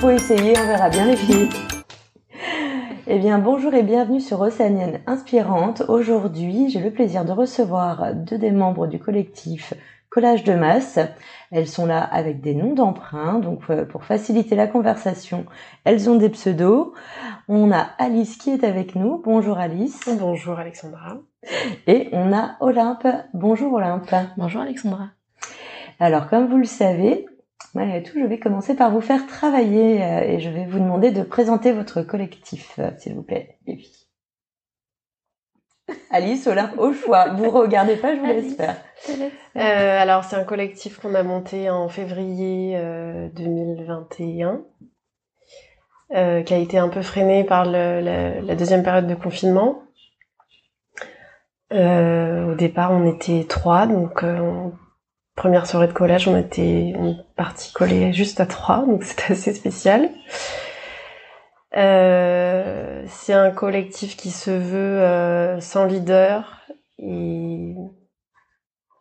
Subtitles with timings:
[0.00, 1.48] Faut essayer, on verra bien les filles.
[3.08, 5.82] Eh bien, bonjour et bienvenue sur Océanienne Inspirante.
[5.88, 9.74] Aujourd'hui, j'ai le plaisir de recevoir deux des membres du collectif
[10.08, 11.00] Collage de masse.
[11.50, 15.46] Elles sont là avec des noms d'emprunt, donc euh, pour faciliter la conversation,
[15.84, 16.92] elles ont des pseudos.
[17.48, 19.20] On a Alice qui est avec nous.
[19.24, 20.08] Bonjour Alice.
[20.20, 21.16] Bonjour Alexandra.
[21.88, 23.08] Et on a Olympe.
[23.34, 24.14] Bonjour Olympe.
[24.36, 25.08] Bonjour Alexandra.
[25.98, 27.26] Alors, comme vous le savez,
[27.74, 31.10] Malgré tout, je vais commencer par vous faire travailler euh, et je vais vous demander
[31.10, 33.58] de présenter votre collectif, euh, s'il vous plaît.
[36.10, 37.34] Alice, Olympe, au choix.
[37.34, 38.76] Vous regardez pas, je vous laisse faire.
[39.56, 42.78] Euh, alors, c'est un collectif qu'on a monté en février
[43.34, 44.62] 2021,
[46.10, 49.82] qui a été un peu freiné par la, deuxième période de confinement.
[51.70, 54.72] au départ, on était trois, donc on
[55.38, 56.92] première soirée de collage, on était
[57.36, 60.10] parti coller juste à trois, donc c'était assez spécial.
[61.76, 66.66] Euh, c'est un collectif qui se veut euh, sans leader
[66.98, 67.74] et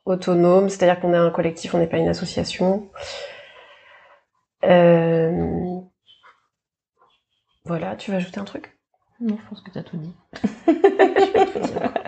[0.05, 2.87] autonome, c'est-à-dire qu'on est un collectif, on n'est pas une association.
[4.63, 5.79] Euh,
[7.65, 8.77] voilà, tu veux ajouter un truc?
[9.19, 10.13] Non, je pense que tu as tout dit.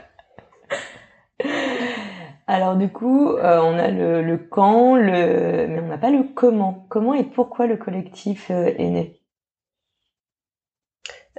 [2.51, 5.67] Alors du coup, euh, on a le, quand, le...
[5.67, 6.87] mais on n'a pas le comment.
[6.89, 9.19] Comment et pourquoi le collectif euh, est né?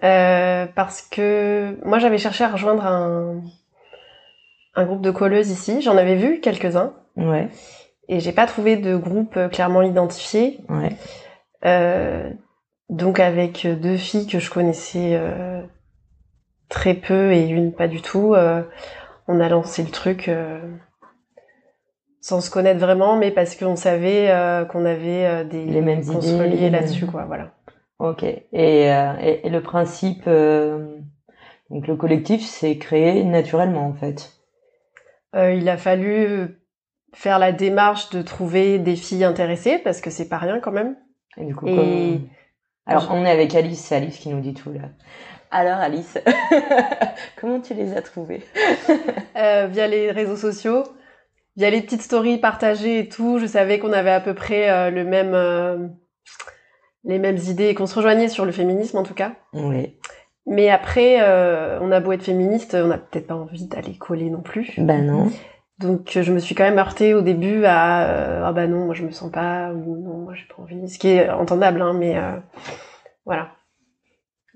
[0.05, 3.43] Euh, Parce que moi j'avais cherché à rejoindre un,
[4.77, 5.83] un groupe de colleuses ici.
[5.83, 6.93] J'en avais vu quelques-uns.
[7.17, 7.49] Ouais.
[8.07, 10.61] Et j'ai pas trouvé de groupe clairement identifié.
[10.69, 12.37] Ouais.
[12.89, 15.21] donc avec deux filles que je connaissais
[16.69, 18.37] très peu et une pas du tout,
[19.27, 20.31] on a lancé le truc
[22.21, 26.03] sans se connaître vraiment, mais parce qu'on savait euh, qu'on avait euh, des les mêmes
[26.03, 27.25] idées là-dessus, quoi.
[27.25, 27.53] Voilà.
[27.99, 28.23] Ok.
[28.23, 34.33] Et, euh, et, le principe, donc le collectif, s'est créé naturellement en fait.
[35.35, 36.59] il a fallu
[37.13, 40.97] faire la démarche de trouver des filles intéressées parce que c'est pas rien quand même.
[41.37, 41.67] Et du coup,
[42.87, 44.89] alors on est avec Alice, c'est Alice qui nous dit tout là.
[45.51, 46.19] Alors Alice,
[47.41, 48.43] comment tu les as trouvées?
[49.35, 50.85] Via les réseaux sociaux
[51.61, 53.39] il y a les petites stories partagées et tout.
[53.39, 55.89] Je savais qu'on avait à peu près euh, le même, euh,
[57.05, 59.33] les mêmes idées et qu'on se rejoignait sur le féminisme en tout cas.
[59.53, 59.99] Oui.
[60.47, 64.31] Mais après, euh, on a beau être féministe, on n'a peut-être pas envie d'aller coller
[64.31, 64.73] non plus.
[64.79, 65.31] Ben non.
[65.79, 69.05] Donc je me suis quand même heurtée au début à ah bah non, moi je
[69.05, 70.89] me sens pas ou non, moi j'ai pas envie.
[70.89, 72.17] Ce qui est entendable, hein, mais
[73.27, 73.51] voilà.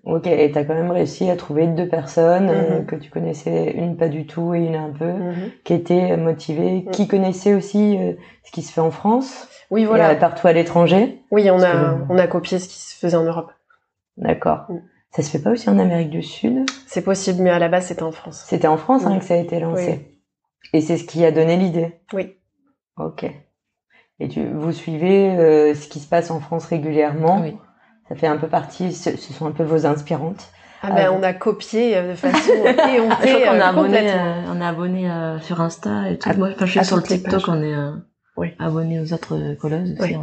[0.06, 2.86] Ok, et t'as quand même réussi à trouver deux personnes euh, mhm.
[2.86, 5.50] que tu connaissais, une pas du tout et une un peu, mhm.
[5.64, 6.90] qui étaient motivées, mhm.
[6.90, 9.48] qui connaissaient aussi euh, ce qui se fait en France.
[9.70, 10.12] Oui, voilà.
[10.12, 11.22] Et, partout à l'étranger.
[11.30, 13.50] Oui, on a on a copié ce qui se faisait en Europe.
[14.18, 14.66] D'accord.
[14.68, 14.78] Mm.
[15.10, 16.68] Ça se fait pas aussi en Amérique du Sud?
[16.86, 18.44] C'est possible, mais à la base c'était en France.
[18.46, 20.20] C'était en France hein, que ça a été lancé.
[20.72, 22.00] Et c'est ce qui a donné l'idée?
[22.12, 22.36] Oui.
[22.98, 23.24] Ok.
[24.20, 27.40] Et tu, vous suivez euh, ce qui se passe en France régulièrement?
[27.40, 27.56] Oui
[28.08, 30.50] ça fait un peu partie, ce, sont un peu vos inspirantes.
[30.82, 33.48] Ah ben, on a copié euh, de façon éhontée.
[33.48, 34.14] on, a abonné,
[34.48, 35.10] on est abonné
[35.40, 36.30] sur Insta et tout.
[36.36, 37.74] Moi, je suis sur le TikTok, on est
[38.36, 38.52] oui.
[38.58, 40.16] abonné aux autres colleuses aussi.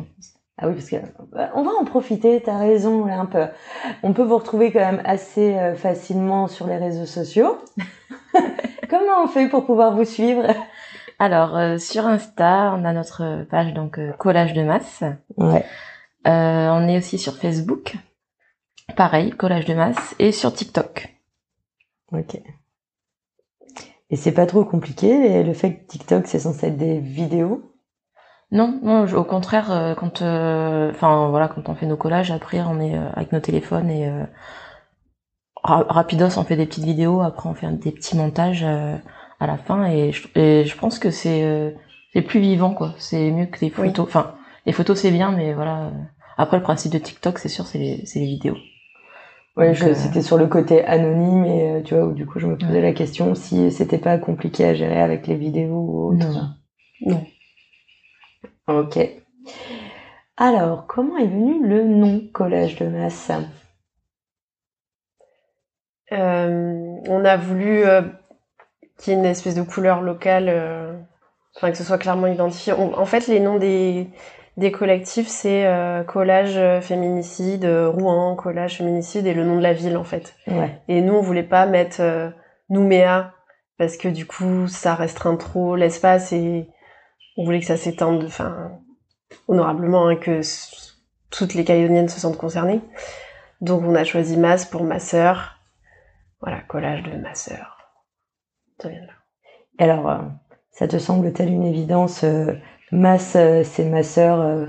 [0.61, 0.97] Ah oui, parce que
[1.31, 2.41] bah, on va en profiter.
[2.43, 3.45] T'as raison, un peu.
[4.03, 7.57] On peut vous retrouver quand même assez euh, facilement sur les réseaux sociaux.
[8.89, 10.43] Comment on fait pour pouvoir vous suivre?
[11.17, 15.03] Alors euh, sur Insta, on a notre page donc collage de masse.
[15.37, 15.65] Ouais.
[16.27, 17.95] Euh, on est aussi sur Facebook,
[18.95, 21.09] pareil, collage de masse, et sur TikTok.
[22.11, 22.39] Ok.
[24.09, 27.71] Et c'est pas trop compliqué le fait que TikTok c'est censé être des vidéos?
[28.51, 32.61] Non, non, au contraire, euh, quand, euh, enfin voilà, quand on fait nos collages, après
[32.61, 34.11] on est avec nos téléphones et
[35.63, 39.85] rapidos, on fait des petites vidéos, après on fait des petits montages à la fin
[39.85, 41.75] et je, et je pense que c'est
[42.13, 42.93] c'est plus vivant quoi.
[42.97, 44.05] C'est mieux que des photos.
[44.07, 44.35] Enfin,
[44.65, 45.91] les photos c'est bien, mais voilà.
[46.37, 48.57] Après le principe de TikTok, c'est sûr, c'est les, les vidéos.
[49.57, 52.47] Ouais, euh, c'était sur le côté anonyme et euh, tu vois, où du coup je
[52.47, 56.25] me posais la question si c'était pas compliqué à gérer avec les vidéos ou autre.
[57.01, 57.25] Non.
[58.67, 58.79] non.
[58.79, 58.97] Ok.
[60.37, 63.31] Alors, comment est venu le nom collage de masse?
[66.13, 68.01] Euh, On a voulu euh,
[68.97, 70.93] qu'il y ait une espèce de couleur locale, euh,
[71.55, 72.73] enfin que ce soit clairement identifié.
[72.73, 74.07] en fait, les noms des,
[74.61, 75.67] des collectifs, c'est
[76.07, 80.35] collage féminicide, Rouen, collage féminicide et le nom de la ville en fait.
[80.47, 80.81] Ouais.
[80.87, 82.01] Et nous, on voulait pas mettre
[82.69, 83.33] Nouméa
[83.77, 86.69] parce que du coup, ça restreint trop l'espace et
[87.35, 88.79] on voulait que ça s'étende, enfin,
[89.47, 90.41] honorablement, hein, que
[91.31, 92.81] toutes les Calédoniennes se sentent concernées.
[93.61, 95.57] Donc on a choisi Masse pour ma sœur.
[96.41, 97.77] Voilà, collage de ma sœur.
[98.79, 99.13] Ça vient de là.
[99.77, 100.19] Alors, euh,
[100.71, 102.53] ça te semble-t-elle une évidence euh,
[102.91, 104.67] Masse, euh, c'est ma sœur,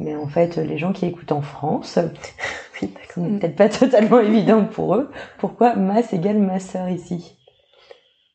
[0.00, 1.98] mais en fait, les gens qui écoutent en France,
[2.82, 5.10] oui, c'est peut-être pas totalement évident pour eux.
[5.38, 7.38] Pourquoi Masse égale ma sœur ici?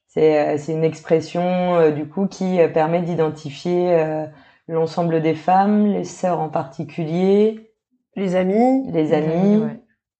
[0.07, 4.25] C'est une expression du coup qui permet d'identifier
[4.67, 7.71] l'ensemble des femmes, les sœurs en particulier,
[8.15, 9.63] les amis, les amis.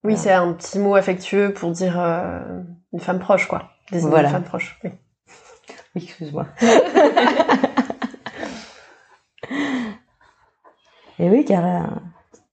[0.04, 2.62] Oui, c'est un petit mot affectueux pour dire euh,
[2.92, 3.70] une femme proche, quoi.
[3.90, 4.28] Des voilà.
[4.28, 4.78] une femme proche.
[4.84, 4.90] Oui,
[5.94, 6.46] oui excuse-moi.
[11.18, 11.64] Et oui, car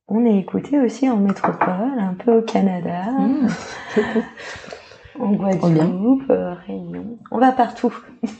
[0.08, 3.48] on est écouté aussi en métropole, un peu au Canada, mmh.
[5.20, 7.18] en Guadeloupe, euh, Réunion.
[7.32, 7.94] On va partout.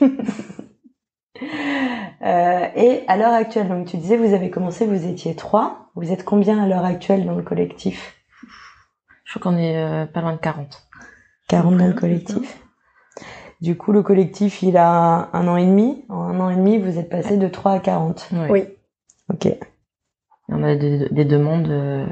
[2.22, 5.90] Euh, et à l'heure actuelle, donc tu disais, vous avez commencé, vous étiez trois.
[5.94, 8.16] Vous êtes combien à l'heure actuelle dans le collectif?
[9.24, 10.88] Je crois qu'on est euh, pas loin de 40.
[11.48, 12.58] 40 dans le collectif.
[13.60, 16.04] Du coup, le collectif, il a un an et demi.
[16.26, 18.30] Un an et demi, vous êtes passé de 3 à 40.
[18.50, 18.64] Oui.
[19.32, 19.48] Ok.
[20.48, 22.06] on a des, demandes euh,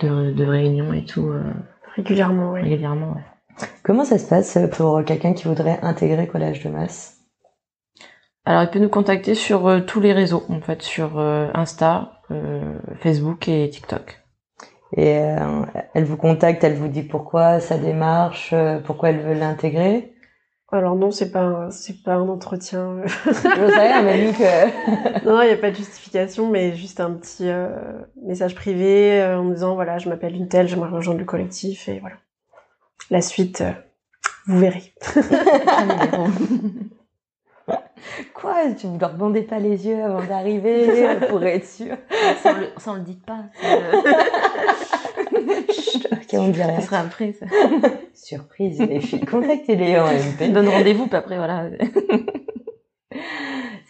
[0.00, 1.30] de, de réunions et tout.
[1.94, 2.62] régulièrement, oui.
[2.62, 3.24] Régulièrement, ouais.
[3.82, 7.16] Comment ça se passe pour quelqu'un qui voudrait intégrer Collège de Masse?
[8.44, 12.20] Alors, il peut nous contacter sur euh, tous les réseaux, en fait, sur euh, Insta,
[12.30, 14.22] euh, Facebook et TikTok.
[14.96, 15.18] Et
[15.94, 18.54] elle vous contacte, elle vous dit pourquoi sa démarche,
[18.84, 20.14] pourquoi elle veut l'intégrer?
[20.72, 23.02] Alors non, c'est pas c'est pas un entretien.
[23.26, 27.12] Je sais, mais vu que non, il n'y a pas de justification, mais juste un
[27.12, 27.48] petit
[28.22, 32.16] message privé en disant voilà, je m'appelle une telle, j'aimerais rejoindre le collectif et voilà.
[33.10, 33.62] La suite,
[34.46, 34.92] vous verrez.
[38.34, 41.96] Quoi Tu ne leur bandais pas les yeux avant d'arriver pour être sûr
[42.42, 43.44] ça, on le, ça, on le dit pas.
[46.12, 46.76] ok, on dirait.
[46.76, 47.46] Ça sera après, ça.
[48.14, 49.20] Surprise, les filles.
[49.20, 50.52] Contactez-les en MP.
[50.52, 51.70] Donne rendez-vous, puis après, voilà.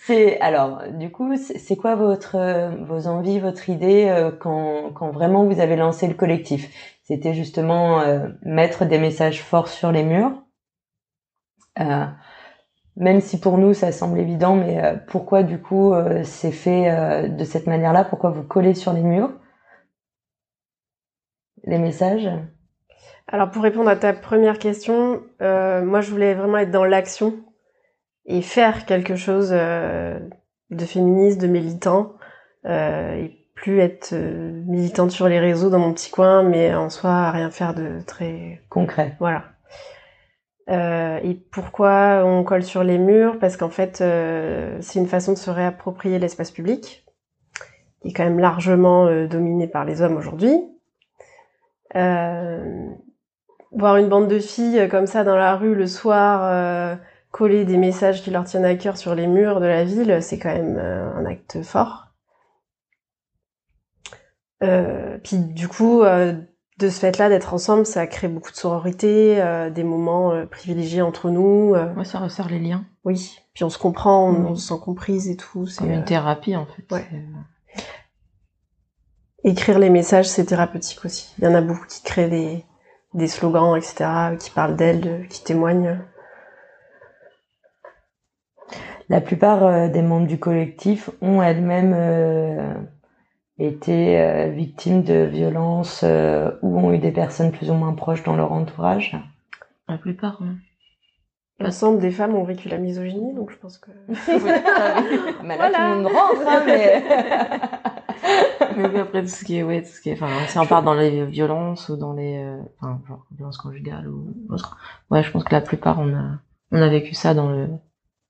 [0.06, 2.36] c'est alors, du coup, c'est quoi votre
[2.84, 6.70] vos envies, votre idée euh, quand quand vraiment vous avez lancé le collectif?
[7.04, 10.32] C'était justement euh, mettre des messages forts sur les murs.
[11.78, 12.06] Euh,
[12.96, 16.90] même si pour nous ça semble évident, mais euh, pourquoi du coup euh, c'est fait
[16.90, 18.04] euh, de cette manière-là?
[18.04, 19.30] Pourquoi vous collez sur les murs?
[21.66, 22.28] Les messages?
[23.28, 27.34] Alors pour répondre à ta première question, moi je voulais vraiment être dans l'action
[28.24, 32.14] et faire quelque chose de féministe, de militant,
[32.64, 37.50] et plus être militante sur les réseaux dans mon petit coin, mais en soi rien
[37.50, 39.16] faire de très concret.
[39.18, 39.44] Voilà.
[40.68, 43.38] Euh, et pourquoi on colle sur les murs?
[43.38, 47.06] Parce qu'en fait, euh, c'est une façon de se réapproprier l'espace public,
[48.02, 50.58] qui est quand même largement euh, dominé par les hommes aujourd'hui.
[51.96, 52.90] Euh,
[53.72, 56.98] voir une bande de filles comme ça dans la rue le soir,
[57.30, 60.38] coller des messages qui leur tiennent à cœur sur les murs de la ville, c'est
[60.38, 62.06] quand même un acte fort.
[64.60, 66.02] puis du coup,
[66.78, 71.02] de ce fait-là, d'être ensemble, ça crée beaucoup de sororité, euh, des moments euh, privilégiés
[71.02, 71.74] entre nous.
[71.74, 71.92] Euh.
[71.94, 72.84] Ouais, ça resserre les liens.
[73.04, 75.66] Oui, puis on se comprend, on, se sent comprise et tout.
[75.66, 76.84] C'est une thérapie en fait.
[76.92, 77.06] Ouais.
[79.46, 81.32] Écrire les messages, c'est thérapeutique aussi.
[81.38, 82.64] Il y en a beaucoup qui créent des,
[83.14, 86.00] des slogans, etc., qui parlent d'elles, qui témoignent.
[89.08, 92.86] La plupart des membres du collectif ont elles-mêmes
[93.58, 98.22] été euh, victimes de violences euh, ou ont eu des personnes plus ou moins proches
[98.22, 99.16] dans leur entourage
[99.88, 100.56] La plupart, hein.
[101.58, 103.90] L'ensemble des femmes ont vécu la misogynie, donc je pense que.
[105.42, 107.02] mais là, tout le monde rentre, hein, mais.
[108.76, 110.66] mais oui, après, tout ce qui est, ouais, tout ce qui est, enfin, si on
[110.66, 114.76] part dans les violences ou dans les, euh, enfin, genre, violences conjugales ou autre.
[115.10, 116.38] Ouais, je pense que la plupart, on a,
[116.72, 117.68] on a vécu ça dans le,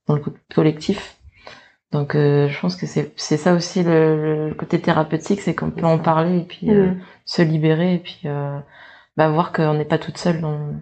[0.06, 0.22] dans le
[0.54, 1.16] collectif.
[1.92, 5.86] Donc euh, je pense que c'est c'est ça aussi le, côté thérapeutique, c'est qu'on peut
[5.86, 7.00] en parler et puis euh, mm.
[7.24, 8.58] se libérer et puis euh,
[9.16, 10.74] bah, voir qu'on n'est pas toute seule dans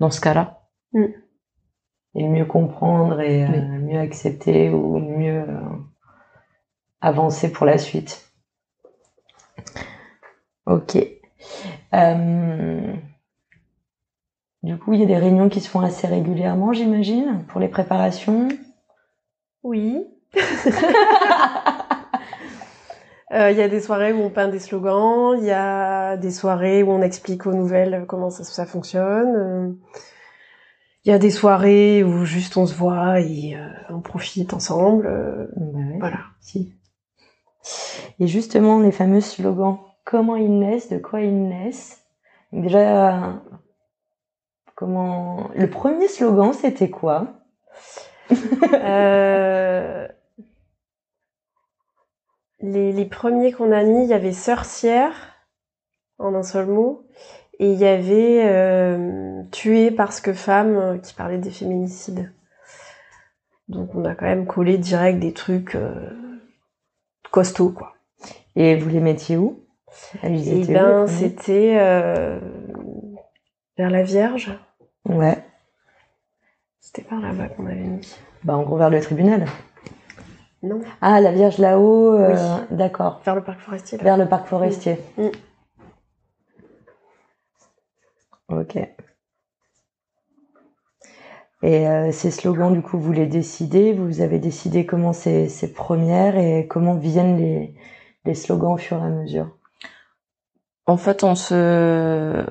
[0.00, 0.62] dans ce cas-là.
[0.92, 1.04] Mm.
[2.16, 5.44] Et mieux comprendre et mieux accepter ou mieux
[7.00, 8.27] avancer pour la suite.
[10.66, 10.96] Ok.
[11.94, 12.94] Euh,
[14.62, 17.68] du coup, il y a des réunions qui se font assez régulièrement, j'imagine, pour les
[17.68, 18.48] préparations.
[19.62, 20.06] Oui.
[23.30, 26.30] Euh, il y a des soirées où on peint des slogans, il y a des
[26.30, 29.36] soirées où on explique aux nouvelles comment ça, ça fonctionne.
[29.36, 29.72] Euh,
[31.04, 35.04] il y a des soirées où juste on se voit et euh, on profite ensemble.
[35.54, 36.20] Bah ouais, voilà.
[36.40, 36.77] si.
[38.20, 42.02] Et justement, les fameux slogans, comment ils naissent, de quoi ils naissent.
[42.52, 43.42] Déjà,
[44.74, 47.26] comment le premier slogan, c'était quoi?
[48.84, 50.06] Euh,
[52.60, 55.12] les, premiers qu'on a mis, il y avait sorcière
[56.18, 57.06] en un seul mot,
[57.58, 62.32] et il y avait euh, tué parce que femme qui parlait des féminicides.
[63.68, 66.10] Donc on a quand même collé direct des trucs euh,
[67.30, 67.94] costauds quoi.
[68.56, 69.64] Et vous les mettiez où?
[70.22, 72.38] Les ben c'était euh,
[73.76, 74.52] vers la Vierge.
[75.06, 75.44] Ouais.
[76.80, 78.14] C'était par là-bas qu'on avait mis.
[78.44, 79.46] Bah, en gros, vers le tribunal.
[80.62, 82.76] Non, Ah, la Vierge là-haut, euh, Oui.
[82.76, 83.20] d'accord.
[83.24, 83.98] vers le parc forestier.
[83.98, 84.04] là.
[84.04, 84.98] Vers le parc forestier.
[85.16, 85.28] Mm.
[88.48, 88.78] Ok.
[91.62, 93.92] Et euh, ces slogans, du coup, vous les décidez.
[93.92, 97.74] Vous avez décidé comment c'est ces premières et comment viennent les,
[98.24, 99.50] les slogans au fur et à mesure.
[100.86, 102.44] En fait, on se,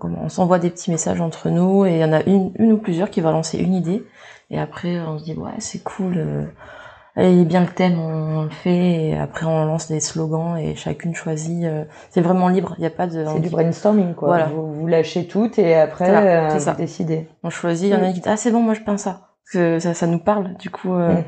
[0.00, 2.78] on s'envoie des petits messages entre nous et il y en a une, une ou
[2.78, 4.04] plusieurs qui va lancer une idée.
[4.50, 6.44] Et après on se dit ouais c'est cool, euh,
[7.16, 11.14] allez bien le thème, on, le fait et après on lance des slogans et chacune
[11.14, 11.64] choisit.
[11.64, 13.24] euh, c'est vraiment libre, il n'y a pas de.
[13.26, 14.28] C'est du brainstorming, quoi.
[14.28, 14.46] Voilà.
[14.46, 17.28] Vous, vous lâchez tout et après, C'est ça, euh, vous décidez.
[17.42, 19.30] On choisit, il y en a qui disent ah c'est bon moi je peins ça,
[19.44, 20.54] parce que ça, ça nous parle.
[20.58, 21.24] Du coup euh, Mm.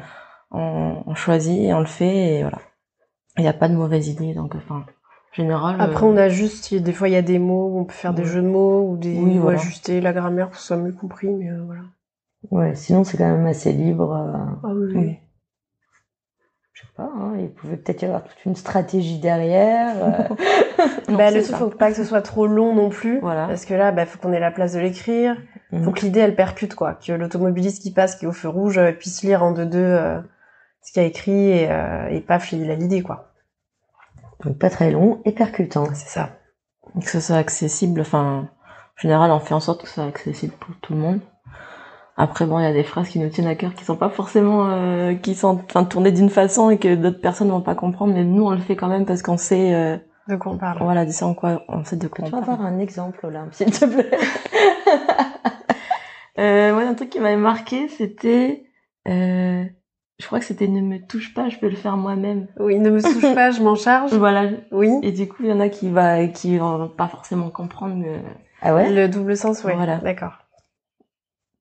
[0.53, 2.59] on, on choisit et on le fait et voilà.
[3.39, 5.77] Il n'y a pas de mauvaise idée donc enfin en général.
[5.81, 6.73] Après, euh, on ajuste.
[6.75, 8.29] Des fois, il y a des mots où on peut faire des Ouais.
[8.29, 9.59] jeux de mots ou des Oui, ou voilà.
[9.59, 11.29] ajuster la grammaire pour que ce soit mieux compris.
[11.29, 11.83] Mais euh, voilà.
[12.51, 14.13] Ouais, sinon, c'est quand même assez libre.
[14.15, 14.93] euh, Ah oui.
[14.95, 15.17] Oui.
[16.77, 19.97] Je sais pas, hein, il pouvait peut-être y avoir toute une stratégie derrière.
[19.97, 20.35] euh,
[21.17, 23.19] Bah, le truc, faut pas que ce soit trop long non plus.
[23.21, 23.47] Voilà.
[23.47, 25.37] Parce que là, bah, faut qu'on ait la place de l'écrire.
[25.73, 25.85] Mhm.
[25.85, 26.95] Faut que l'idée, elle percute, quoi.
[26.95, 30.21] Que l'automobiliste qui passe, qui est au feu rouge, euh, puisse lire en deux-deux euh,
[30.83, 33.33] ce qu'il y a écrit et, euh, et paf, il a l'idée, quoi.
[34.45, 35.87] Donc pas très long et percutant.
[35.95, 36.29] C'est ça.
[37.01, 38.03] que ce soit accessible.
[38.03, 38.49] Enfin,
[38.99, 41.21] en général, on fait en sorte que ce soit accessible pour tout le monde.
[42.19, 44.09] Après, bon, il y a des phrases qui nous tiennent à cœur, qui sont pas
[44.09, 48.15] forcément, euh, qui sont enfin, tournées d'une façon et que d'autres personnes vont pas comprendre,
[48.15, 50.79] mais nous, on le fait quand même parce qu'on sait, euh, De quoi on parle.
[50.83, 52.51] voilà, de en quoi, on sait de quoi Tu on parle.
[52.55, 54.11] avoir un exemple là, s'il te plaît?
[56.39, 58.65] Euh, moi, un truc qui m'avait marqué, c'était,
[59.09, 59.65] euh,
[60.21, 62.47] je crois que c'était ne me touche pas, je peux le faire moi-même.
[62.61, 64.13] Oui, ne me touche pas, je m'en charge.
[64.19, 64.51] Voilà.
[64.71, 64.91] Oui.
[65.03, 68.21] Et du coup, il y en a qui va, qui vont pas forcément comprendre, mais
[68.61, 68.91] Ah ouais?
[68.93, 69.75] Le double sens, ouais.
[69.75, 69.97] Voilà.
[69.97, 70.35] D'accord.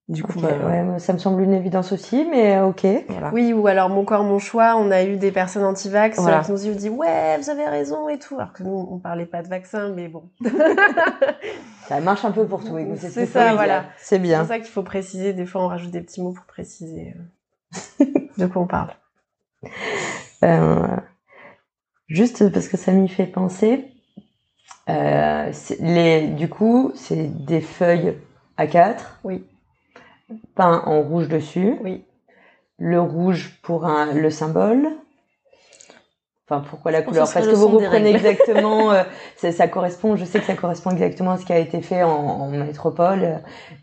[0.07, 2.85] Du coup, bah, ouais, ça me semble une évidence aussi, mais euh, ok.
[3.09, 3.31] voilà.
[3.33, 6.41] Oui, ou alors mon corps, mon choix, on a eu des personnes anti-vax Voilà.
[6.43, 8.35] qui nous ont dit ouais, vous avez raison et tout.
[8.35, 10.29] Alors que nous, on parlait pas de vaccin, mais bon.
[11.87, 12.77] Ça marche un peu pour tout.
[12.97, 13.85] C'est ça, voilà.
[13.97, 14.39] C'est C'est bien.
[14.39, 15.33] pour ça qu'il faut préciser.
[15.33, 17.15] Des fois, on rajoute des petits mots pour préciser
[18.01, 18.05] euh,
[18.37, 18.89] de quoi on parle.
[20.43, 20.85] Euh,
[22.07, 23.85] juste parce que ça m'y fait penser.
[24.89, 28.17] euh, c'est- les, du coup, c'est des feuilles
[28.59, 29.45] A4 Oui,
[30.55, 31.75] peint en rouge dessus.
[31.83, 32.05] oui.
[32.77, 34.89] Le rouge pour un, le symbole.
[36.47, 37.27] Enfin, pourquoi la couleur?
[37.33, 38.91] Parce que vous reprenez exactement.
[38.93, 39.03] euh,
[39.37, 40.15] ça, ça correspond.
[40.17, 43.23] Je sais que ça correspond exactement à ce qui a été fait en, en métropole,
[43.23, 43.37] euh,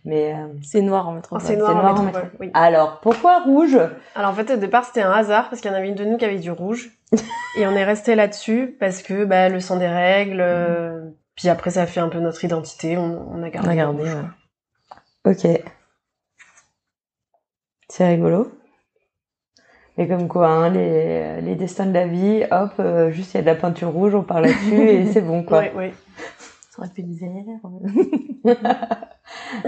[0.05, 1.47] mais euh, C'est noir en Oh, métropole.
[1.47, 2.51] c'est noir, en métropole, oui.
[2.55, 3.79] alors pourquoi rouge?
[4.15, 6.05] Alors en fait, au départ, c'était un hasard parce qu'il y en avait une de
[6.05, 6.91] nous qui avait du rouge.
[7.59, 10.41] et on est resté là-dessus parce que bah, le sang des règles.
[10.41, 11.01] euh,
[11.35, 12.97] Puis après, ça a fait un peu notre identité.
[12.99, 13.69] On, on a gardé.
[13.69, 14.15] On a le gardé, rouge,
[15.25, 15.33] ouais.
[15.33, 15.63] Ok.
[17.93, 18.51] C'est rigolo.
[19.99, 23.41] Et comme quoi, hein, les, les destins de la vie, hop, euh, juste il y
[23.41, 25.59] a de la peinture rouge, on parle là-dessus et c'est bon quoi.
[25.59, 25.95] Ouais, ouais.
[26.71, 27.31] Ça aurait pu l'hiver.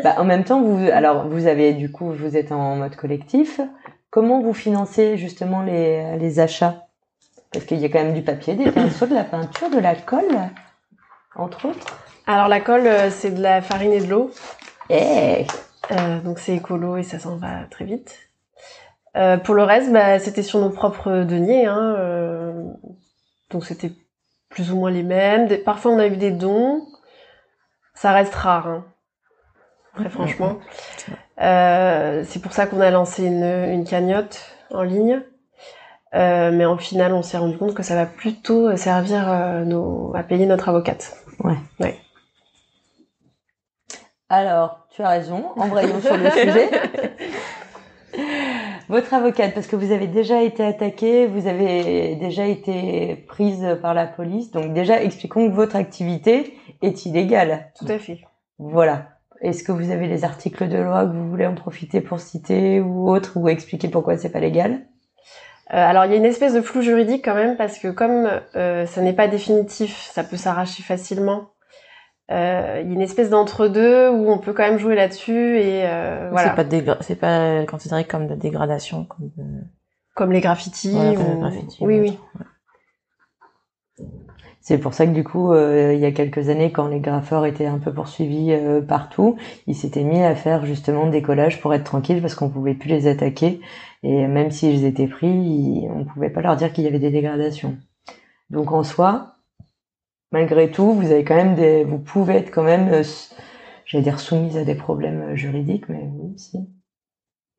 [0.03, 3.61] Bah, en même temps, vous, alors vous avez du coup, vous êtes en mode collectif.
[4.09, 6.87] Comment vous financez justement les, les achats?
[7.53, 9.95] Parce qu'il y a quand même du papier, des pinceaux, de la peinture, de la
[9.95, 10.51] colle,
[11.37, 11.99] entre autres.
[12.27, 14.31] Alors la colle, euh, c'est de la farine et de l'eau.
[14.89, 15.47] Eh
[15.91, 18.17] Euh, donc c'est écolo et ça s'en va très vite.
[19.17, 21.67] Euh, pour le reste, bah, c'était sur nos propres deniers.
[21.67, 22.65] Hein, euh,
[23.51, 23.93] donc c'était
[24.49, 25.47] plus ou moins les mêmes.
[25.47, 26.87] Des- parfois on a eu des dons.
[27.95, 28.85] Ça reste rare, hein,
[29.97, 30.59] très franchement.
[31.41, 35.21] Euh, c'est pour ça qu'on a lancé une, une cagnotte en ligne.
[36.13, 39.27] Mais en final, on s'est rendu compte que ça va plutôt servir
[39.67, 41.17] nos, à payer notre avocate.
[41.41, 41.57] Ouais.
[41.81, 41.99] Ouais.
[44.29, 46.71] Alors, tu as raison, embrayons sur le sujet.
[48.89, 53.95] Votre avocate, parce que vous avez déjà été attaquée, vous avez déjà été prise par
[53.95, 54.53] la police.
[54.53, 57.73] Donc déjà, expliquons que votre activité est illégale.
[57.77, 58.21] Tout à fait.
[58.59, 59.09] Voilà.
[59.41, 62.81] Est-ce que vous avez les articles de loi que vous voulez en profiter pour citer
[62.81, 64.87] ou autre, ou expliquer pourquoi c'est pas légal?
[65.73, 68.29] Euh, alors il y a une espèce de flou juridique quand même parce que comme
[68.55, 71.54] euh, ça n'est pas définitif, ça peut s'arracher facilement.
[72.31, 75.83] Euh, il y a une espèce d'entre-deux où on peut quand même jouer là-dessus et
[75.87, 76.51] euh, voilà.
[76.51, 79.05] C'est pas, dégra- c'est pas considéré comme de dégradation.
[79.05, 79.61] Comme de-
[80.15, 80.93] Comme les graffitis.
[80.93, 81.41] Voilà, ou-
[81.87, 82.19] oui, ou oui.
[84.61, 87.45] C'est pour ça que du coup, euh, il y a quelques années, quand les graffeurs
[87.45, 91.75] étaient un peu poursuivis euh, partout, ils s'étaient mis à faire justement des collages pour
[91.75, 93.61] être tranquilles parce qu'on pouvait plus les attaquer.
[94.03, 97.11] Et même s'ils étaient pris, ils- on pouvait pas leur dire qu'il y avait des
[97.11, 97.77] dégradations.
[98.49, 99.34] Donc en soi,
[100.35, 103.03] malgré tout, vous avez quand même des, vous pouvez être quand même, euh,
[103.87, 106.59] j'allais dire soumise à des problèmes euh, juridiques, mais oui, si.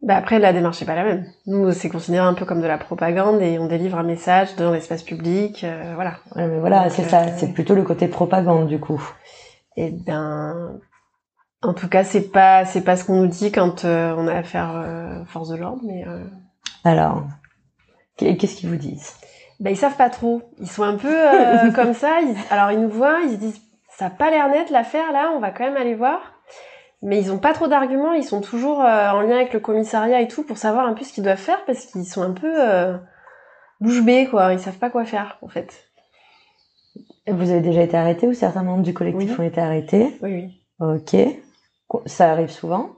[0.01, 1.25] Bah après la démarche n'est pas la même.
[1.47, 4.71] Nous c'est considéré un peu comme de la propagande et on délivre un message dans
[4.73, 6.17] l'espace public, euh, voilà.
[6.35, 7.27] Ouais, mais voilà, c'est euh, ça.
[7.37, 9.01] C'est plutôt le côté propagande du coup.
[9.77, 10.79] Et ben,
[11.63, 14.73] en tout cas c'est pas c'est pas ce qu'on nous dit quand on a affaire
[14.75, 16.03] euh, force de l'ordre, mais
[16.83, 17.23] Alors,
[18.17, 19.13] qu'est- qu'est-ce qu'ils vous disent?
[19.59, 20.41] Bah ils savent pas trop.
[20.59, 22.19] Ils sont un peu euh, comme ça.
[22.21, 23.61] Ils- alors ils nous voient, ils se disent
[23.97, 26.19] ça a pas l'air net l'affaire là, on va quand même aller voir.
[27.01, 30.21] Mais ils ont pas trop d'arguments, ils sont toujours euh, en lien avec le commissariat
[30.21, 32.51] et tout pour savoir un peu ce qu'ils doivent faire parce qu'ils sont un peu
[32.57, 32.97] euh,
[33.79, 35.85] bouche bée quoi, ils savent pas quoi faire en fait.
[37.27, 39.45] Vous avez déjà été arrêté ou certains membres du collectif Oui.
[39.45, 40.17] ont été arrêtés?
[40.21, 40.61] Oui oui.
[40.79, 41.15] Ok.
[42.07, 42.91] Ça arrive souvent?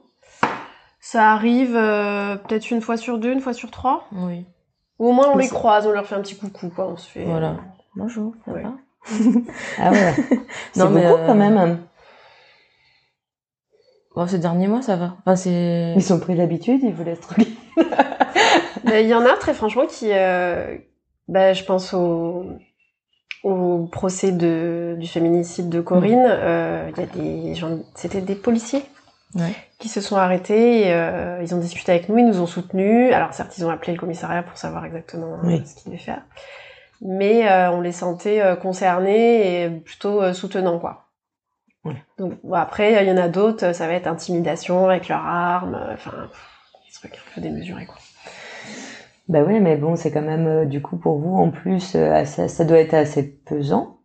[1.00, 4.04] Ça arrive euh, peut-être une fois sur deux, une fois sur trois.
[4.12, 4.44] Oui.
[4.98, 7.08] Ou au moins on les croise, on leur fait un petit coucou quoi, on se
[7.08, 7.24] fait.
[7.24, 7.56] Voilà.
[7.96, 8.62] Bonjour, ça Ouais.
[8.62, 8.72] va
[9.78, 10.14] Ah ouais.
[10.72, 11.78] C'est mais, beaucoup euh, quand même.
[14.14, 15.16] Bon, ces derniers mois, ça va.
[15.20, 15.94] Enfin, c'est.
[15.96, 17.54] Ils ont pris l'habitude, ils vous laissent tranquille.
[18.84, 20.76] Mais il y en a très franchement qui, euh,
[21.28, 22.46] bah, je pense au,
[23.44, 26.24] au procès de, du féminicide de Corinne.
[26.26, 28.82] euh, Il y a des gens, c'était des policiers
[29.34, 29.52] Ouais.
[29.78, 30.88] qui se sont arrêtés.
[30.88, 33.12] Et, euh, ils ont discuté avec nous, ils nous ont soutenus.
[33.12, 35.62] Alors certes, ils ont appelé le commissariat pour savoir exactement euh, Oui.
[35.66, 36.22] ce qu'ils devaient faire,
[37.02, 41.04] mais euh, on les sentait euh, concernés et plutôt soutenants quoi.
[41.84, 41.94] Ouais.
[42.18, 45.78] Donc bon, après, il y en a d'autres, ça va être intimidation avec leurs armes,
[45.92, 46.10] enfin,
[46.86, 47.96] des trucs un peu démesurés quoi.
[49.28, 52.64] Bah oui, mais bon, c'est quand même, du coup, pour vous, en plus, assez- ça
[52.64, 53.97] doit être assez pesant.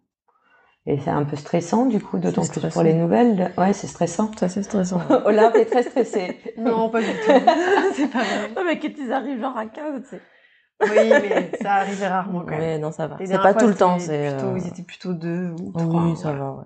[0.86, 3.52] Et c'est un peu stressant, du coup, d'autant plus pour les nouvelles.
[3.58, 4.30] Ouais, c'est stressant.
[4.38, 5.00] Ça, c'est stressant.
[5.26, 6.38] Olympe est très stressée.
[6.58, 7.14] Non, pas du tout.
[7.96, 8.50] c'est pas vrai.
[8.56, 10.22] Non, mais quand ils arrivent genre à 15, tu sais.
[10.82, 12.82] Oui, mais ça arrivait rarement quand même.
[12.82, 13.16] Non, ça va.
[13.24, 14.32] C'est pas fois, tout le temps, c'est.
[14.32, 16.02] Plutôt, euh, Ils étaient plutôt deux ou trois.
[16.04, 16.64] Oui, ça va, ouais.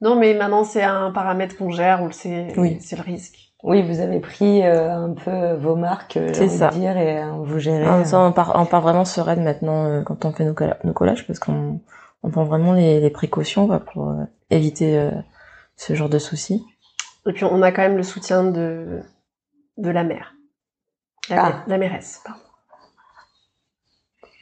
[0.00, 2.78] Non, mais maintenant c'est un paramètre qu'on gère, on le sait, Oui.
[2.80, 3.36] c'est le risque.
[3.64, 6.68] Oui, vous avez pris euh, un peu vos marques, euh, C'est ça.
[6.68, 7.84] dire, et euh, vous gérez.
[7.84, 10.54] Ah, euh, ça, on part, on part vraiment sereine maintenant euh, quand on fait nos,
[10.54, 11.80] colla- nos collages parce qu'on
[12.22, 15.10] on prend vraiment les, les précautions quoi, pour euh, éviter euh,
[15.76, 16.64] ce genre de soucis.
[17.26, 19.00] Et puis on a quand même le soutien de,
[19.76, 20.34] de la mère.
[21.28, 21.48] La, Ah.
[21.50, 22.40] mère- la mairesse, pardon.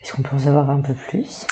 [0.02, 1.46] Est-ce qu'on peut en savoir un peu plus?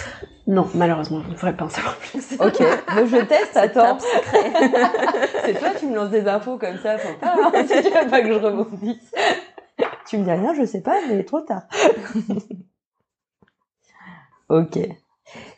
[0.47, 2.37] Non, malheureusement, vous ne pourrez pas en savoir plus.
[2.41, 2.61] Ok,
[2.95, 3.99] mais je teste, attends.
[5.45, 8.09] c'est toi, tu me lances des infos comme ça, faut pas, hein, si tu veux
[8.11, 9.13] pas que je rebondisse.
[10.07, 11.63] tu me dis rien, je sais pas, mais trop tard.
[14.49, 14.79] ok.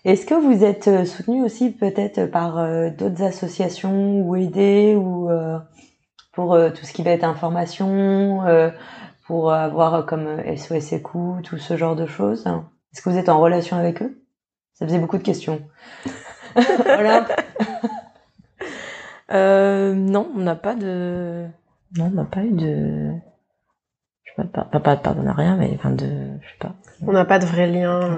[0.05, 5.31] Est-ce que vous êtes euh, soutenu aussi peut-être par euh, d'autres associations ou aidés ou
[5.31, 5.59] euh,
[6.33, 8.70] pour euh, tout ce qui va être information, euh,
[9.26, 12.46] pour avoir euh, comme euh, SOS Écoute, tout ce genre de choses?
[12.92, 14.22] Est-ce que vous êtes en relation avec eux?
[14.74, 15.62] Ça faisait beaucoup de questions.
[19.33, 21.46] Euh, non, on n'a pas de.
[21.98, 23.11] Non, on n'a pas eu de.
[24.22, 26.07] Je sais pas, pas, pas de partenariat, mais enfin de.
[26.40, 26.76] Je sais pas.
[27.05, 28.16] On n'a pas de vrai lien.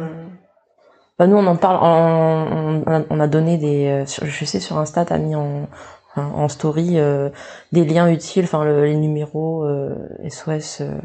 [1.18, 1.76] Bah, nous, on en parle.
[1.82, 3.86] en- on, a, on a donné des.
[3.86, 5.68] euh, je sais, sur Insta, t'as mis en,
[6.16, 7.28] en, story euh,
[7.72, 9.94] des liens utiles, enfin le- les numéros euh,
[10.28, 10.80] SOS.
[10.82, 10.98] Euh,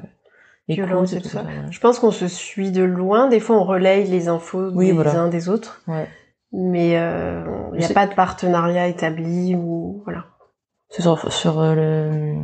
[0.69, 1.43] Violence et tout ça.
[1.71, 3.27] Je pense qu'on se suit de loin.
[3.27, 5.19] Des fois, on relaye les infos Oui, des voilà.
[5.19, 5.81] uns des autres.
[5.89, 6.07] Ouais.
[6.53, 10.23] Mais euh, il n'y a pas de partenariat établi ou voilà.
[10.89, 12.35] C'est sur, sur euh, le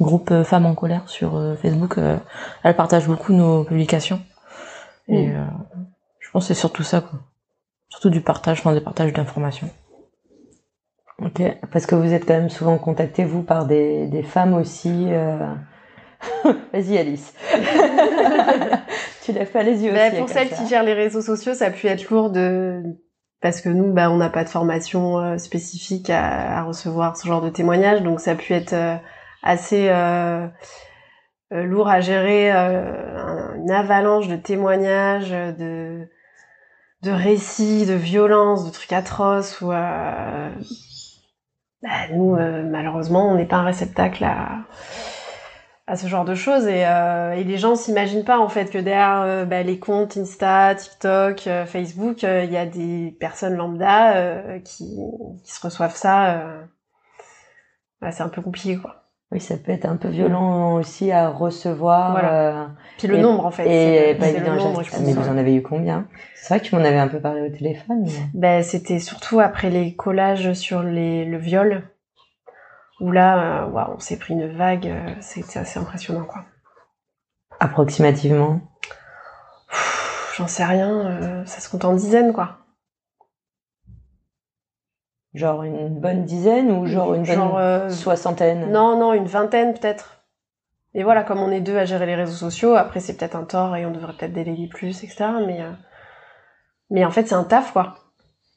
[0.00, 1.98] groupe Femmes en colère sur Facebook.
[1.98, 2.16] euh,
[2.62, 4.20] elle partage beaucoup nos publications.
[5.08, 5.50] Et Mm.
[6.28, 7.18] Je pense que c'est surtout ça, quoi.
[7.88, 9.70] Surtout du partage, enfin des partages d'informations.
[11.20, 15.06] Ok, parce que vous êtes quand même souvent contacté, vous, par des, des femmes aussi,
[15.08, 15.38] euh,
[16.72, 17.32] Vas-y Alice.
[19.24, 19.92] tu lèves pas les yeux.
[19.92, 20.56] Bah, aussi, pour comme celles ça.
[20.56, 22.82] qui gèrent les réseaux sociaux, ça a pu être lourd de
[23.40, 27.26] parce que nous, bah, on n'a pas de formation euh, spécifique à, à recevoir ce
[27.26, 28.96] genre de témoignages, donc ça a pu être euh,
[29.44, 30.46] assez euh,
[31.52, 36.08] lourd à gérer, euh, un- une avalanche de témoignages, de
[37.02, 39.60] de récits, de violences, de trucs atroces.
[39.60, 40.50] Où euh,
[41.82, 44.64] bah, nous, euh, malheureusement, on n'est pas un réceptacle à
[45.88, 48.76] à ce genre de choses et, euh, et les gens s'imaginent pas en fait que
[48.76, 53.54] derrière euh, bah, les comptes Insta, TikTok, euh, Facebook, euh, il y a des personnes
[53.54, 54.98] lambda qui,
[55.42, 56.42] qui se reçoivent ça.
[58.02, 59.07] Bah, c'est un peu compliqué quoi.
[59.30, 62.12] Oui, ça peut être un peu violent aussi à recevoir.
[62.12, 62.32] Voilà.
[62.62, 63.64] euh, Puis le Et- nombre en fait.
[64.10, 66.06] et pas évident qui Mais vous en avez eu combien?
[66.34, 68.04] C'est vrai que tu m'en avais un peu parlé au téléphone.
[68.04, 71.82] mais- Ben, c'était surtout après les collages sur les, le viol,
[73.00, 76.44] où là, euh, waouh, on s'est pris une vague, euh, c'était assez impressionnant, quoi.
[77.60, 78.60] Approximativement?
[80.36, 82.58] J'en sais rien, euh, ça se compte en dizaines, quoi.
[85.34, 90.22] Genre une bonne dizaine ou genre une bonne euh, soixantaine Non, non, une vingtaine peut-être.
[90.94, 93.44] Et voilà, comme on est deux à gérer les réseaux sociaux, après c'est peut-être un
[93.44, 95.26] tort et on devrait peut-être déléguer plus, etc.
[95.46, 95.70] Mais, euh,
[96.90, 97.96] mais en fait, c'est un taf, quoi.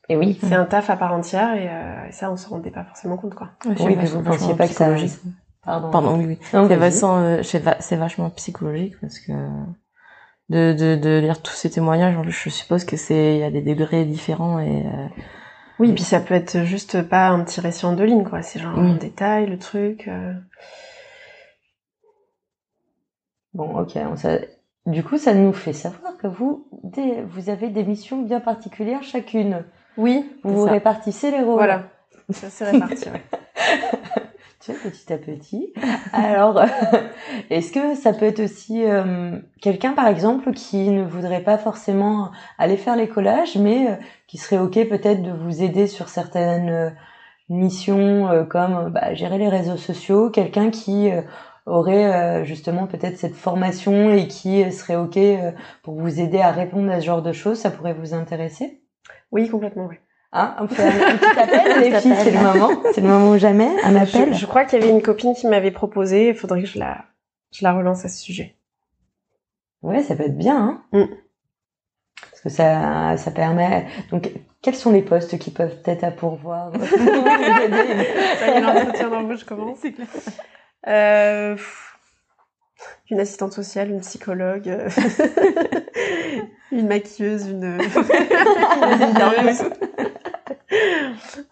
[0.07, 0.39] Et oui.
[0.41, 3.17] C'est un taf à part entière et, euh, et ça, on se rendait pas forcément
[3.17, 3.49] compte, quoi.
[3.65, 4.89] Oui, mais vous pensiez pas que ça.
[5.63, 5.91] Pardon.
[5.91, 6.39] Pardon, oui, oui.
[7.79, 9.33] C'est vachement, psychologique parce que
[10.49, 13.61] de, de, de lire tous ces témoignages, je suppose que c'est, il y a des
[13.61, 15.07] degrés différents et, euh,
[15.81, 18.41] Oui, puis ça peut être juste pas un petit récit en deux lignes, quoi.
[18.43, 20.07] C'est genre un détail, le truc.
[20.07, 20.33] euh.
[23.53, 23.97] Bon, ok.
[24.85, 29.03] Du coup, ça nous fait savoir que vous, des- vous avez des missions bien particulières
[29.03, 29.63] chacune.
[29.97, 31.55] Oui, Vous c'est répartissez les rôles.
[31.55, 31.83] Voilà.
[32.29, 33.23] Ça s'est réparti, ouais.
[34.61, 35.73] Tu petit à petit.
[36.13, 36.61] Alors,
[37.49, 42.31] est-ce que ça peut être aussi euh, quelqu'un, par exemple, qui ne voudrait pas forcément
[42.59, 43.95] aller faire les collages, mais euh,
[44.27, 46.89] qui serait OK peut-être de vous aider sur certaines euh,
[47.49, 51.09] missions euh, comme bah, gérer les réseaux sociaux, quelqu'un qui
[51.65, 55.17] aurait justement peut-être cette formation et qui serait OK
[55.83, 58.81] pour vous aider à répondre à ce genre de choses, ça pourrait vous intéresser?
[59.31, 59.95] Oui, complètement, oui.
[60.33, 63.69] Hein, un, un petit appel, les filles, c'est le moment, c'est le moment ou jamais,
[63.83, 64.33] un appel.
[64.33, 66.79] Je, je crois qu'il y avait une copine qui m'avait proposé, il faudrait que je
[66.79, 67.05] la,
[67.51, 68.55] je la relance à ce sujet.
[69.81, 71.05] Ouais, ça peut être bien, hein Mm.
[72.29, 73.87] Parce que ça, ça permet.
[74.11, 76.71] Donc, quels sont les postes qui peuvent être à pourvoir?
[76.79, 79.79] Ça y est, l'entretien d'embauche commence.
[80.87, 81.55] Euh,
[83.09, 84.89] une assistante sociale, une psychologue, euh,
[86.71, 87.79] une maquilleuse, une...
[87.81, 87.91] une.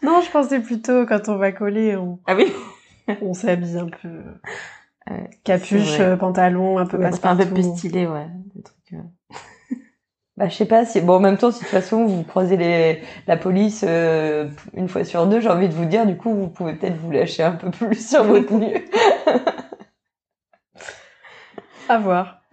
[0.04, 2.52] Non, je pensais plutôt quand on va coller, on, Ah oui
[3.22, 4.10] on s'habille un peu
[5.10, 8.28] Ouais, capuche, euh, pantalon, un peu ouais, un peu plus stylé, ouais.
[8.56, 8.98] Des trucs, euh.
[10.38, 11.02] Bah, je sais pas si.
[11.02, 13.02] Bon, en même temps, si de toute façon vous croisez les...
[13.28, 16.48] la police euh, une fois sur deux, j'ai envie de vous dire, du coup, vous
[16.48, 18.86] pouvez peut-être vous lâcher un peu plus sur votre tenue.
[21.90, 22.44] À voir.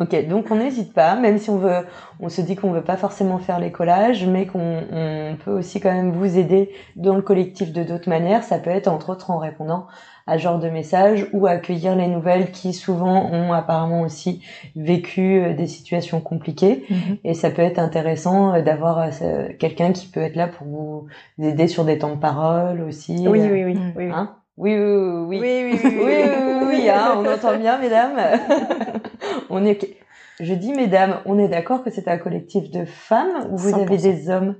[0.00, 1.84] Ok, donc on n'hésite pas, même si on veut,
[2.20, 5.78] on se dit qu'on veut pas forcément faire les collages, mais qu'on on peut aussi
[5.78, 8.42] quand même vous aider dans le collectif de d'autres manières.
[8.42, 9.86] Ça peut être entre autres en répondant
[10.26, 14.42] à ce genre de messages ou accueillir les nouvelles qui souvent ont apparemment aussi
[14.76, 16.84] vécu euh, des situations compliquées.
[17.24, 21.08] Et ça peut être intéressant euh, d'avoir euh, quelqu'un qui peut être là pour vous
[21.38, 23.28] aider sur des temps de parole aussi.
[23.28, 23.74] Oui, oui, oui.
[23.74, 24.10] Oui, oui.
[24.14, 25.40] Hein oui, oui, oui, oui.
[25.40, 28.18] Oui, oui, Oui, oui, oui, oui, hein, on entend bien, mesdames.
[29.50, 29.96] on est,
[30.38, 33.96] je dis, mesdames, on est d'accord que c'est un collectif de femmes ou vous avez
[33.96, 34.02] 100%.
[34.02, 34.56] des hommes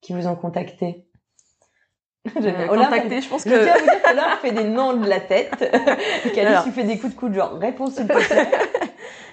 [0.00, 1.06] qui vous ont contacté?
[2.68, 5.08] Contacté, je pense je tiens que à vous dire que là, fait des noms de
[5.08, 5.52] la tête.
[6.38, 6.64] Alors.
[6.64, 8.06] tu fais des coups de coude, genre, réponse s'il.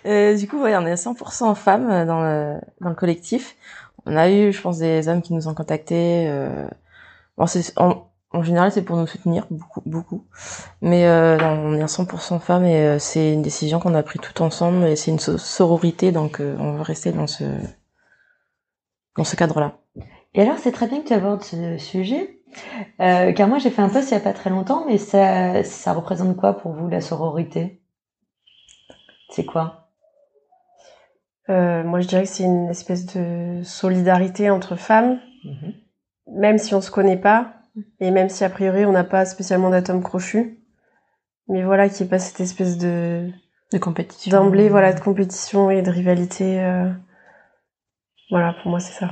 [0.05, 3.57] Euh, du coup, ouais, on est 100% femmes euh, dans le, dans le collectif.
[4.05, 6.27] On a eu, je pense, des hommes qui nous ont contactés.
[6.29, 6.65] Euh...
[7.37, 10.25] Bon, c'est, en, en général, c'est pour nous soutenir, beaucoup, beaucoup.
[10.81, 14.03] Mais euh, non, on est à 100% femmes et euh, c'est une décision qu'on a
[14.03, 17.43] pris tout ensemble et c'est une so- sororité, donc euh, on va rester dans ce
[19.17, 19.79] dans ce cadre-là.
[20.33, 22.39] Et alors, c'est très bien que tu abordes ce sujet,
[23.01, 25.63] euh, car moi, j'ai fait un post il y a pas très longtemps, mais ça,
[25.63, 27.81] ça représente quoi pour vous, la sororité?
[29.29, 29.89] C'est quoi?
[31.49, 35.73] Euh, moi, je dirais que c'est une espèce de solidarité entre femmes, Mhm.
[36.35, 37.53] même si on se connaît pas,
[37.99, 40.59] et même si a priori on n'a pas spécialement d'atomes crochus.
[41.49, 43.29] Mais voilà, qu'il n'y ait pas cette espèce de
[43.71, 44.31] De compétition.
[44.31, 46.59] d'emblée, voilà, de compétition et de rivalité.
[46.61, 46.89] euh,
[48.29, 49.11] Voilà, pour moi, c'est ça.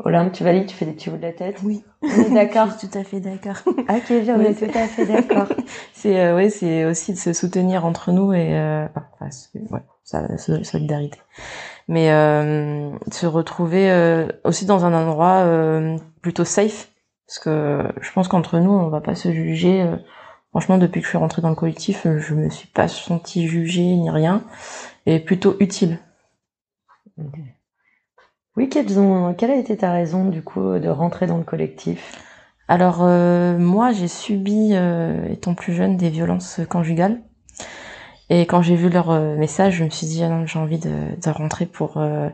[0.00, 1.82] Olympe, tu valides, tu fais des petits bouts de la tête Oui.
[2.02, 3.56] On est d'accord Je suis tout à fait d'accord.
[3.66, 5.46] Ok, bien, on est tout à fait d'accord.
[5.94, 10.36] c'est euh, ouais, c'est aussi de se soutenir entre nous et euh, enfin, ouais, ça,
[10.64, 11.18] solidarité.
[11.88, 16.90] Mais euh, se retrouver euh, aussi dans un endroit euh, plutôt safe,
[17.26, 19.82] parce que je pense qu'entre nous, on va pas se juger.
[19.82, 19.96] euh,
[20.50, 23.46] franchement, depuis que je suis rentrée dans le collectif, euh, je me suis pas sentie
[23.48, 24.44] jugée ni rien,
[25.06, 25.98] et plutôt utile.
[28.56, 32.22] Oui, quelles ont, quelle a été ta raison du coup de rentrer dans le collectif?
[32.68, 37.20] Alors euh, moi, j'ai subi, euh, étant plus jeune, des violences conjugales.
[38.28, 40.78] Et quand j'ai vu leur euh, message, je me suis dit, ah non, j'ai envie
[40.78, 42.28] de, de rentrer pour, euh,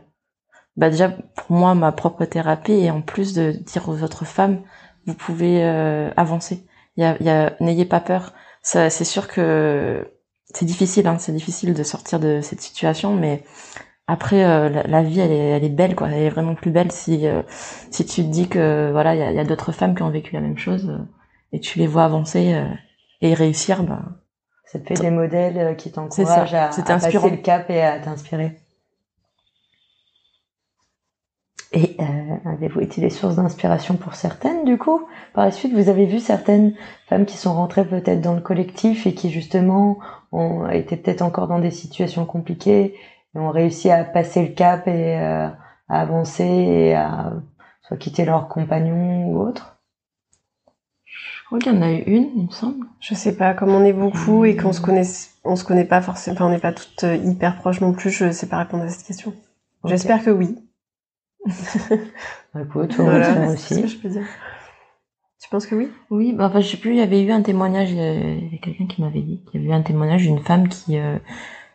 [0.77, 4.61] bah déjà pour moi, ma propre thérapie, et en plus de dire aux autres femmes,
[5.05, 6.65] vous pouvez euh, avancer.
[6.97, 8.33] Il y a, y a, n'ayez pas peur.
[8.61, 10.07] Ça, c'est sûr que
[10.53, 13.43] c'est difficile, hein, c'est difficile de sortir de cette situation, mais
[14.07, 16.09] après euh, la, la, vie, elle est, elle est belle, quoi.
[16.09, 17.41] Elle est vraiment plus belle si euh,
[17.91, 20.09] si tu te dis que voilà, il y a, y a d'autres femmes qui ont
[20.09, 21.03] vécu la même chose euh,
[21.51, 22.63] et tu les vois avancer
[23.21, 24.01] et réussir, bah
[24.65, 28.62] ça te fait des modèles qui t'encouragent à, à passer le cap et à t'inspirer.
[31.75, 35.01] Et euh, avez-vous été les sources d'inspiration pour certaines du coup?
[35.33, 36.75] Par la suite, vous avez vu certaines
[37.07, 39.97] femmes qui sont rentrées peut-être dans le collectif et qui justement
[40.31, 42.95] ont été peut-être encore dans des situations compliquées
[43.35, 45.47] et ont réussi à passer le cap et euh,
[45.89, 47.33] à avancer et à
[47.81, 49.79] soit quitter leur compagnon ou autre
[51.07, 52.85] Je crois qu'il y en a eu une, il me semble.
[52.99, 55.07] Je sais pas, comme on est beaucoup et qu'on se connaît,
[55.43, 58.11] on se connaît pas forcément, enfin on n'est pas toutes euh, hyper proches non plus,
[58.11, 59.31] je sais pas répondre à cette question.
[59.83, 59.95] Okay.
[59.95, 60.62] J'espère que oui.
[62.59, 63.75] Écoute, voilà, aussi.
[63.75, 64.25] Ce que je peux dire.
[65.41, 65.89] Tu penses que oui?
[66.09, 68.57] Oui, bah enfin je sais plus, il y avait eu un témoignage, il y a
[68.59, 71.17] quelqu'un qui m'avait dit qu'il y avait eu un témoignage d'une femme qui euh,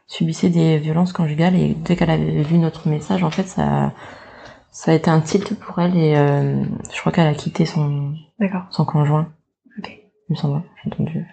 [0.07, 3.93] subissait des violences conjugales et dès qu'elle avait vu notre message, en fait, ça,
[4.71, 8.15] ça a été un tilt pour elle et euh, je crois qu'elle a quitté son,
[8.71, 9.29] son conjoint.
[9.79, 9.91] Ok.
[9.91, 11.27] Il me semble, j'ai entendu.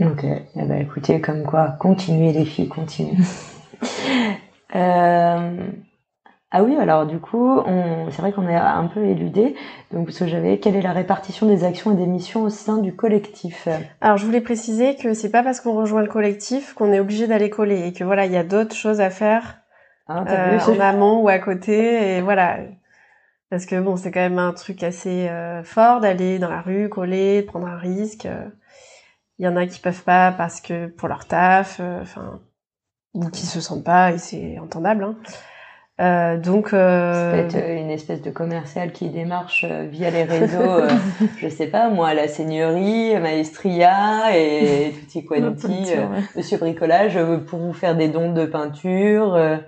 [0.00, 0.24] Ok.
[0.24, 3.16] Eh ben, écoutez, comme quoi, continuez les filles, continuez.
[4.74, 5.70] euh...
[6.56, 8.08] Ah oui, alors du coup, on...
[8.12, 9.56] c'est vrai qu'on est un peu éludé.
[9.90, 12.78] Donc, parce que j'avais, quelle est la répartition des actions et des missions au sein
[12.78, 13.66] du collectif?
[14.00, 17.26] Alors, je voulais préciser que c'est pas parce qu'on rejoint le collectif qu'on est obligé
[17.26, 19.62] d'aller coller et que voilà, il y a d'autres choses à faire
[20.06, 22.58] ah, euh, en amont ou à côté et voilà.
[23.50, 26.88] Parce que bon, c'est quand même un truc assez euh, fort d'aller dans la rue,
[26.88, 28.28] coller, prendre un risque.
[29.40, 32.38] Il y en a qui peuvent pas parce que pour leur taf, enfin,
[33.12, 35.02] ou qui se sentent pas et c'est entendable.
[35.02, 35.16] Hein.
[36.00, 37.12] Euh, donc, euh...
[37.12, 40.88] c'est peut-être une espèce de commercial qui démarche via les réseaux, euh,
[41.38, 47.72] je sais pas moi, la Seigneurie, Maestria et Tutti Quanti, euh, Monsieur Bricolage, pour vous
[47.72, 49.58] faire des dons de peinture, euh,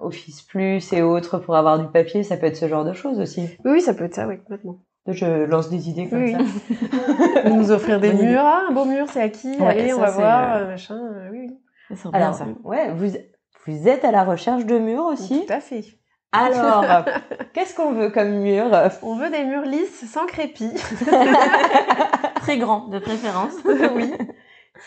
[0.00, 3.20] Office Plus et autres pour avoir du papier, ça peut être ce genre de choses
[3.20, 3.48] aussi.
[3.64, 4.80] Oui, ça peut être ça, oui, complètement.
[5.06, 6.32] Je lance des idées comme oui.
[6.32, 7.48] ça.
[7.50, 10.10] nous offrir des murs, ah, un beau mur, c'est à qui ouais, Allez, on va
[10.10, 10.98] voir, machin,
[11.30, 11.96] oui, oui.
[12.12, 12.46] Alors, ça.
[12.64, 13.14] ouais, vous
[13.66, 15.84] vous êtes à la recherche de murs aussi Tout à fait.
[16.32, 17.04] Alors,
[17.52, 18.66] qu'est-ce qu'on veut comme mur?
[19.02, 20.70] On veut des murs lisses, sans crépi.
[22.36, 23.52] Très grands, de préférence.
[23.94, 24.12] oui.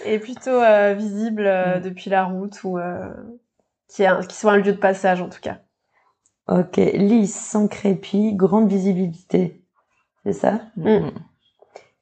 [0.05, 3.07] Et plutôt euh, visibles euh, depuis la route ou euh,
[3.87, 5.59] qui, un, qui soit un lieu de passage en tout cas.
[6.49, 9.61] Ok, lisse, sans crépi, grande visibilité.
[10.23, 10.61] C'est ça?
[10.75, 11.09] Mmh.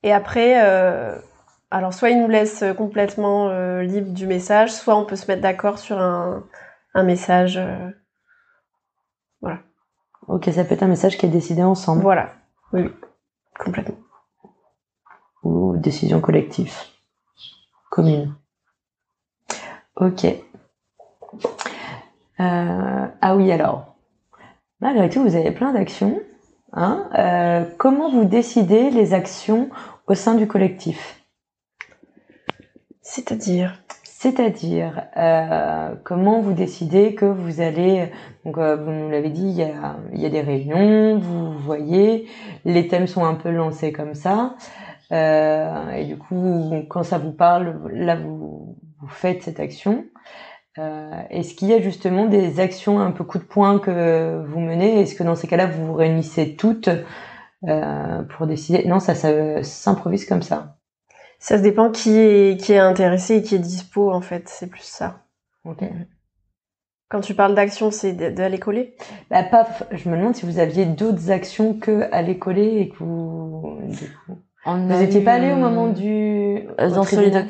[0.03, 1.15] Et après, euh,
[1.71, 5.41] alors soit ils nous laissent complètement euh, libre du message, soit on peut se mettre
[5.41, 6.43] d'accord sur un,
[6.95, 7.57] un message.
[7.57, 7.91] Euh,
[9.41, 9.59] voilà.
[10.27, 12.01] Ok, ça peut être un message qui est décidé ensemble.
[12.01, 12.33] Voilà.
[12.73, 12.91] Oui, oui.
[13.59, 13.97] complètement.
[15.43, 16.73] Ou décision collective,
[17.91, 18.33] commune.
[19.95, 20.25] Ok.
[22.39, 23.95] Euh, ah oui, alors.
[24.79, 26.19] Malgré tout, vous avez plein d'actions.
[26.73, 29.69] Hein euh, comment vous décidez les actions
[30.07, 31.23] au sein du collectif?
[33.01, 33.84] C'est-à-dire?
[34.25, 38.11] C'est-à-dire, euh, comment vous décidez que vous allez,
[38.43, 42.27] donc euh, vous nous l'avez dit, il y, a, y a des réunions, vous voyez,
[42.65, 44.55] les thèmes sont un peu lancés comme ça,
[45.11, 50.05] euh, et du coup, quand ça vous parle, là vous, vous faites cette action.
[50.79, 54.59] Euh, Est-ce qu'il y a justement des actions un peu coup de poing que vous
[54.59, 55.01] menez?
[55.01, 56.89] Est-ce que dans ces cas-là, vous vous réunissez toutes
[57.67, 58.85] euh, pour décider?
[58.87, 60.74] Non, ça, ça s'improvise comme ça.
[61.45, 64.49] Ça se dépend qui est, qui est intéressé et qui est dispo, en fait.
[64.49, 65.25] C'est plus ça.
[65.63, 65.83] Ok.
[67.07, 68.95] Quand tu parles d'action, c'est d'aller coller?
[69.29, 72.95] Bah, pas, Je me demande si vous aviez d'autres actions que aller coller et que
[72.97, 73.79] vous...
[74.65, 76.67] On vous n'étiez pas allé au moment du...
[76.79, 77.47] Euh, dans tribunal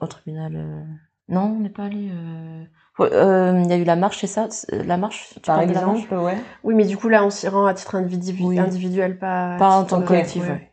[0.00, 0.54] au tribunal.
[0.54, 0.84] Euh...
[1.28, 2.12] Non, on n'est pas allé...
[2.12, 2.64] Euh...
[3.00, 4.46] Euh, il y a eu la marche, c'est ça?
[4.70, 6.36] La marche Par exemple, ouais.
[6.62, 9.56] Oui, mais du coup, là, on s'y rend à titre individuel, pas...
[9.58, 10.69] Pas en tant que collectif, ouais.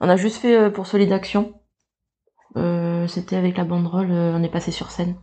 [0.00, 1.54] On a juste fait pour Solid Action.
[3.08, 5.16] C'était avec la banderole, on est passé sur scène.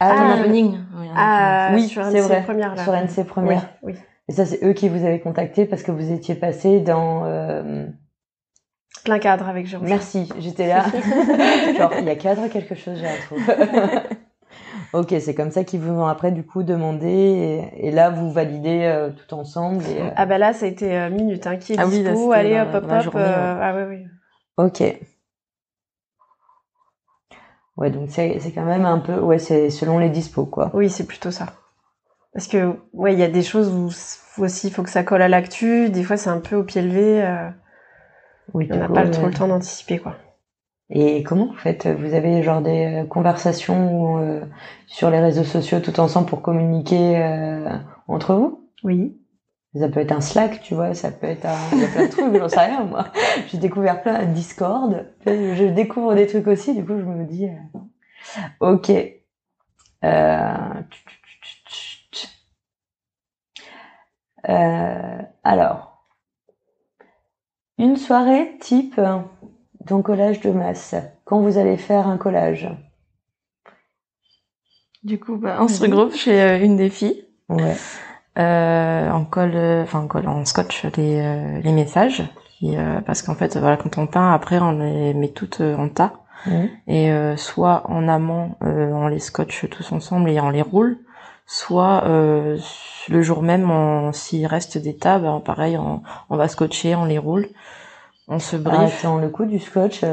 [0.00, 0.74] Ah, ah oui,
[1.14, 2.42] ah, oui sur c'est vrai.
[2.42, 2.82] Première, là.
[2.82, 3.68] Sur NC Première.
[3.82, 3.94] Oui,
[4.28, 7.24] Et ça, c'est eux qui vous avez contacté parce que vous étiez passé dans...
[7.24, 7.86] Euh...
[9.04, 9.88] Plein cadre avec Jérôme.
[9.88, 10.84] Merci, j'étais là.
[11.78, 13.40] Genre, il y a cadre quelque chose, j'ai trouve.
[14.92, 18.82] ok, c'est comme ça qu'ils vous ont après du coup demandé et, là vous validez
[18.84, 19.84] euh, tout ensemble.
[19.84, 22.30] Et, euh, Ah bah là ça a été euh, minute, hein, qui est ah dispo,
[22.30, 23.14] oui, allez hop hop hop.
[23.16, 24.06] Ah oui oui.
[24.56, 24.82] Ok.
[27.76, 30.70] Ouais, donc c'est quand même un peu, ouais, c'est selon les dispos, quoi.
[30.74, 31.46] Oui, c'est plutôt ça.
[32.32, 33.90] Parce que, ouais, il y a des choses où
[34.42, 35.90] aussi il faut que ça colle à l'actu.
[35.90, 37.22] Des fois, c'est un peu au pied levé.
[37.22, 37.50] Euh,
[38.54, 40.16] oui, on n'a pas trop le temps d'anticiper, quoi.
[40.94, 44.40] Et comment vous faites Vous avez genre des conversations euh,
[44.86, 47.66] sur les réseaux sociaux tout ensemble pour communiquer euh,
[48.08, 48.68] entre vous?
[48.84, 49.18] Oui.
[49.74, 51.56] Ça peut être un Slack, tu vois, ça peut être un...
[51.72, 53.06] Il y a plein de trucs, j'en sais rien, moi.
[53.48, 55.06] J'ai découvert plein de Discord.
[55.24, 57.46] Je découvre des trucs aussi, du coup, je me dis...
[57.46, 58.90] Euh, ok.
[60.04, 60.82] Euh...
[64.46, 65.22] Euh...
[65.42, 66.06] Alors.
[67.78, 69.00] Une soirée type
[69.86, 70.94] dans collage de masse.
[71.24, 72.68] Quand vous allez faire un collage
[75.02, 77.24] Du coup, bah, on se regroupe chez euh, une des filles.
[77.48, 77.74] Ouais
[78.38, 82.22] euh, on colle, enfin on colle, on scotche les, euh, les messages,
[82.58, 85.88] qui, euh, parce qu'en fait, voilà, quand on peint, après on les met toutes en
[85.88, 86.14] tas,
[86.46, 86.64] mmh.
[86.88, 90.98] et soit en amont, on les scotche tous ensemble et on les roule,
[91.46, 97.04] soit le jour même, s'il reste des tas, ben, pareil, on, on, va scotcher, on
[97.04, 97.48] les roule,
[98.28, 98.56] on se.
[98.64, 98.88] Ah,
[99.20, 100.04] le coup du scotch.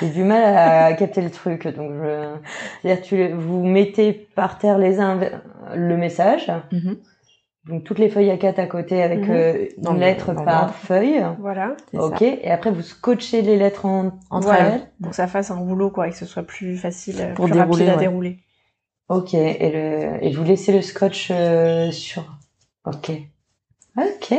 [0.00, 2.34] J'ai du mal à, capter le truc, donc je...
[2.80, 5.20] c'est-à-dire tu vous mettez par terre les uns
[5.74, 6.92] le message, mmh.
[7.68, 9.30] Donc toutes les feuilles à 4 à côté avec mhm.
[9.30, 11.24] euh, une lettre par feuille.
[11.38, 11.76] Voilà.
[11.92, 12.22] Ok.
[12.22, 14.90] Et après vous scotchez les lettres en, entre elles.
[15.00, 17.44] Pour que ça fasse un rouleau quoi, et que ce soit plus facile, euh, pour
[17.44, 18.38] plus dérouler, rapide à dérouler.
[19.08, 19.34] Ok.
[19.34, 22.24] Et le et vous laissez le scotch euh, sur.
[22.84, 23.12] Ok.
[23.96, 24.34] Ok.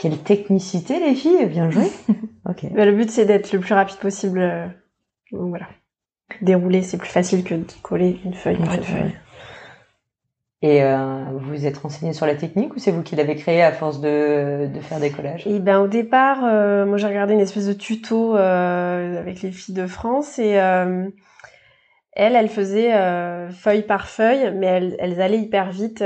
[0.00, 1.84] Quelle technicité les filles, bien joué.
[2.48, 2.64] Ok.
[2.72, 4.40] Bah, le but c'est d'être le plus rapide possible.
[5.30, 5.68] Donc voilà.
[6.40, 9.14] Dérouler c'est plus facile que de coller une feuille par une feuille.
[10.62, 13.62] Et euh, vous vous êtes renseigné sur la technique ou c'est vous qui l'avez créé
[13.62, 15.46] à force de, de faire des collages?
[15.46, 19.52] Et ben au départ, euh, moi j'ai regardé une espèce de tuto euh, avec les
[19.52, 21.08] filles de France et euh,
[22.12, 26.04] elles, elles faisaient euh, feuille par feuille, mais elles, elles allaient hyper vite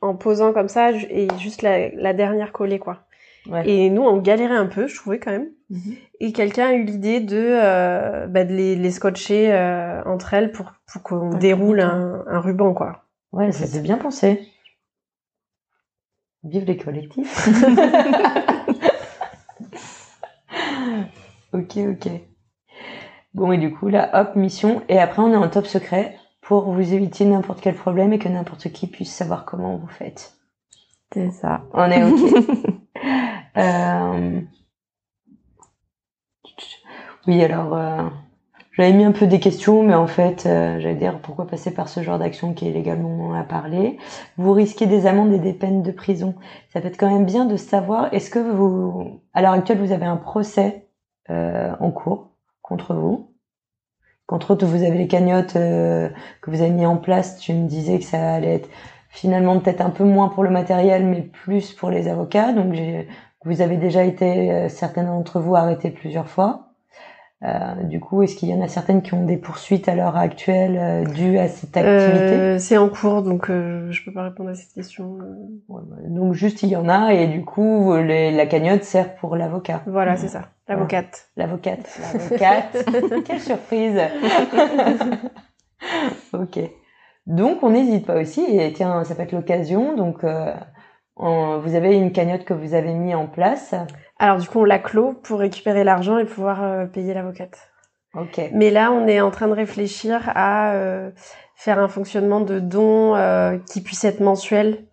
[0.00, 3.07] en posant comme ça et juste la, la dernière collée quoi.
[3.48, 3.68] Ouais.
[3.68, 5.48] Et nous on galérait un peu, je trouvais quand même.
[5.70, 5.94] Mhm.
[6.20, 9.52] Et quelqu'un a eu l'idée de, bah, de les, les scotcher
[10.06, 13.04] entre elles pour, pour qu'on déroule un, un ruban quoi.
[13.32, 14.48] Ouais, ça c'est bien pensé.
[16.44, 17.48] Vive les collectifs.
[21.52, 22.08] ok, ok.
[23.34, 24.82] Bon, et du coup, là, hop, mission.
[24.88, 28.28] Et après, on est en top secret pour vous éviter n'importe quel problème et que
[28.28, 30.34] n'importe qui puisse savoir comment vous faites.
[31.12, 31.62] C'est ça.
[31.72, 32.74] On est ok.
[33.58, 34.40] euh...
[37.26, 38.08] Oui, alors, euh...
[38.72, 41.88] J'avais mis un peu des questions, mais en fait, euh, j'allais dire pourquoi passer par
[41.88, 43.98] ce genre d'action qui est légalement à parler.
[44.36, 46.36] Vous risquez des amendes et des peines de prison.
[46.72, 49.90] Ça peut être quand même bien de savoir, est-ce que vous, à l'heure actuelle, vous
[49.90, 50.86] avez un procès
[51.28, 52.30] en cours
[52.62, 53.32] contre vous?
[54.26, 56.12] Contre autres, vous avez les cagnottes que
[56.46, 57.36] vous avez mis en place.
[57.40, 58.68] Tu me disais que ça allait être
[59.08, 62.52] finalement peut-être un peu moins pour le matériel, mais plus pour les avocats.
[62.52, 62.76] Donc,
[63.48, 66.64] vous avez déjà été, euh, certains d'entre vous, arrêtés plusieurs fois.
[67.44, 70.16] Euh, du coup, est-ce qu'il y en a certaines qui ont des poursuites à l'heure
[70.16, 72.34] actuelle euh, dues à cette activité?
[72.34, 75.18] euh, C'est en cours, donc je peux pas répondre à cette question.
[75.68, 79.14] Ouais, bah, donc juste il y en a et du coup les, la cagnotte sert
[79.14, 79.82] pour l'avocat.
[79.86, 80.48] Voilà, c'est ça.
[80.66, 81.28] L'avocate.
[81.36, 82.00] L'avocate.
[82.12, 82.86] L'avocate.
[83.24, 84.00] Quelle surprise.
[86.32, 86.58] ok.
[87.28, 89.94] Donc on n'hésite pas aussi et tiens, ça peut être l'occasion.
[89.94, 90.24] Donc
[91.18, 93.74] vous avez une cagnotte que vous avez mis en place.
[94.18, 97.70] Alors du coup, on la clôt pour récupérer l'argent et pouvoir euh, payer l'avocate.
[98.14, 98.40] Ok.
[98.52, 101.10] Mais là, on est en train de réfléchir à euh,
[101.54, 104.84] faire un fonctionnement de don euh, qui puisse être mensuel.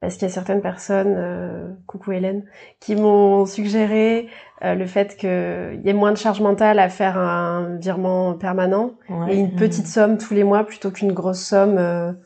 [0.00, 2.44] Parce qu'il y a certaines personnes, coucou Hélène,
[2.80, 4.26] qui m'ont suggéré
[4.60, 8.94] le fait qu'il y ait moins de charge mentale à faire un virement permanent
[9.28, 12.16] et une petite somme tous les mois plutôt qu'une grosse somme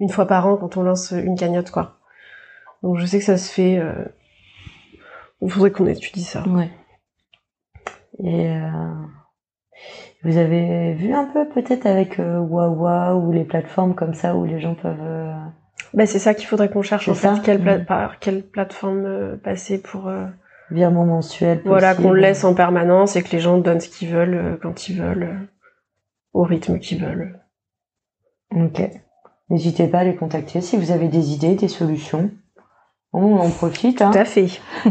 [0.00, 1.98] une fois par an quand on lance une cagnotte, quoi.
[2.86, 3.82] Donc je sais que ça se fait
[5.42, 6.46] il faudrait qu'on étudie ça.
[6.48, 6.70] Ouais.
[8.22, 9.06] Et, euh...
[10.22, 14.44] Vous avez vu un peu peut-être avec euh, Wawa ou les plateformes comme ça où
[14.44, 14.96] les gens peuvent.
[15.00, 15.32] Euh,
[15.94, 17.28] bah, c'est ça qu'il faudrait qu'on cherche en fait.
[17.44, 17.84] Quelle mm.
[17.84, 20.08] Par quelle plateforme euh, passer pour.
[20.08, 20.26] Euh,
[20.72, 21.62] Virement mensuel.
[21.64, 24.88] Voilà, qu'on le laisse en permanence et que les gens donnent ce qu'ils veulent quand
[24.88, 25.48] ils veulent,
[26.32, 27.38] au rythme qu'ils veulent.
[28.50, 28.82] Ok.
[29.48, 32.32] N'hésitez pas à les contacter si vous avez des idées, des solutions.
[33.18, 34.02] On en profite.
[34.02, 34.10] Hein.
[34.10, 34.48] Tout à fait.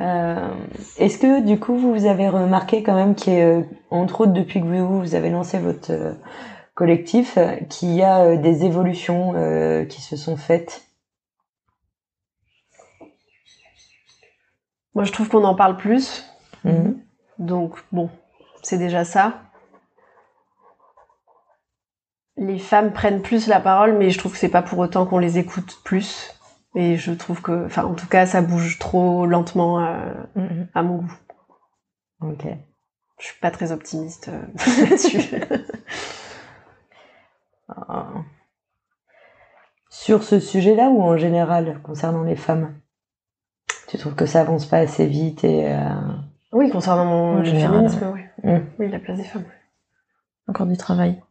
[0.00, 0.54] Euh,
[0.96, 4.64] est-ce que du coup vous avez remarqué quand même a, euh, entre autres depuis que
[4.64, 6.14] vous, vous avez lancé votre euh,
[6.74, 7.38] collectif,
[7.68, 9.34] qu'il y a des évolutions
[9.88, 10.86] qui se sont faites?
[14.94, 16.24] Moi je trouve qu'on en parle plus.
[16.64, 16.98] Mhm.
[17.38, 18.08] Donc bon,
[18.62, 19.42] c'est déjà ça.
[22.42, 25.18] Les femmes prennent plus la parole, mais je trouve que c'est pas pour autant qu'on
[25.18, 26.34] les écoute plus.
[26.74, 29.98] Et je trouve que, enfin, en tout cas, ça bouge trop lentement à,
[30.36, 30.66] mm-hmm.
[30.74, 31.14] à mon goût.
[32.22, 32.46] Ok.
[33.18, 34.40] Je suis pas très optimiste euh,
[34.84, 35.34] là-dessus.
[37.68, 38.08] Ah.
[39.90, 42.74] Sur ce sujet-là ou en général concernant les femmes?
[43.88, 45.90] Tu trouves que ça avance pas assez vite et euh,
[46.52, 48.20] Oui, concernant mon féminisme, oui.
[48.42, 48.64] Mm.
[48.78, 49.44] Oui, la place des femmes.
[50.48, 51.22] Encore du travail.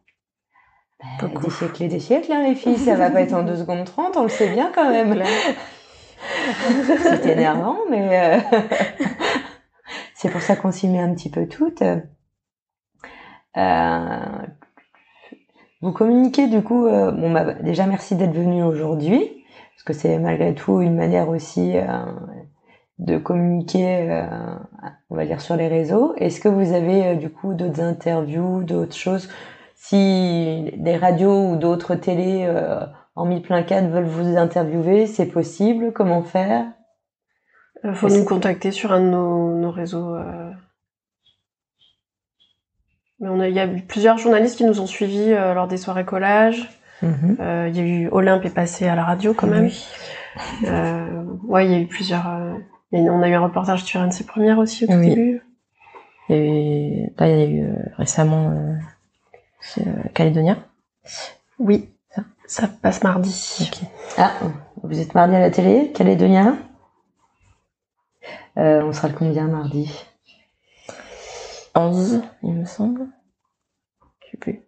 [1.20, 2.76] Bah, des siècles et des siècles, hein, les filles.
[2.76, 5.22] Ça va pas être en 2 secondes 30, on le sait bien quand même.
[7.22, 8.38] C'est énervant, mais euh,
[10.14, 11.82] c'est pour ça qu'on s'y met un petit peu toutes.
[13.56, 14.20] Euh...
[15.80, 17.10] Vous communiquez du coup, euh...
[17.10, 19.44] bon bah déjà merci d'être venu aujourd'hui,
[19.74, 21.84] parce que c'est malgré tout une manière aussi euh,
[23.00, 24.54] de communiquer, euh,
[25.10, 26.14] on va dire sur les réseaux.
[26.16, 29.28] Est-ce que vous avez du coup d'autres interviews, d'autres choses
[29.84, 35.26] si des radios ou d'autres télés euh, en mille plein cadre veulent vous interviewer, c'est
[35.26, 36.66] possible Comment faire?
[37.82, 40.14] Il euh, faut nous contacter sur un de nos, réseaux.
[40.14, 40.52] Euh.
[43.18, 46.04] Mais on il y a eu plusieurs journalistes qui nous ont suivis lors des soirées
[46.04, 46.70] collage.
[47.02, 47.36] Mhm.
[47.40, 49.68] il y a eu Olympe est passé à la radio quand même.
[51.42, 52.30] ouais, il y a eu plusieurs.
[52.92, 55.42] on a eu un reportage sur ses Première aussi au tout début.
[56.28, 57.66] là, il y a eu
[57.98, 58.76] récemment
[59.62, 60.58] c'est euh, Calédonia
[61.58, 61.88] Oui,
[62.46, 63.70] ça, passe mardi.
[64.18, 64.32] Ah,
[64.82, 66.56] vous êtes mardi à la télé, Calédonia
[68.58, 69.90] euh, On sera le combien mardi?
[71.74, 73.06] 11, il me semble.
[74.20, 74.60] Je sais plus.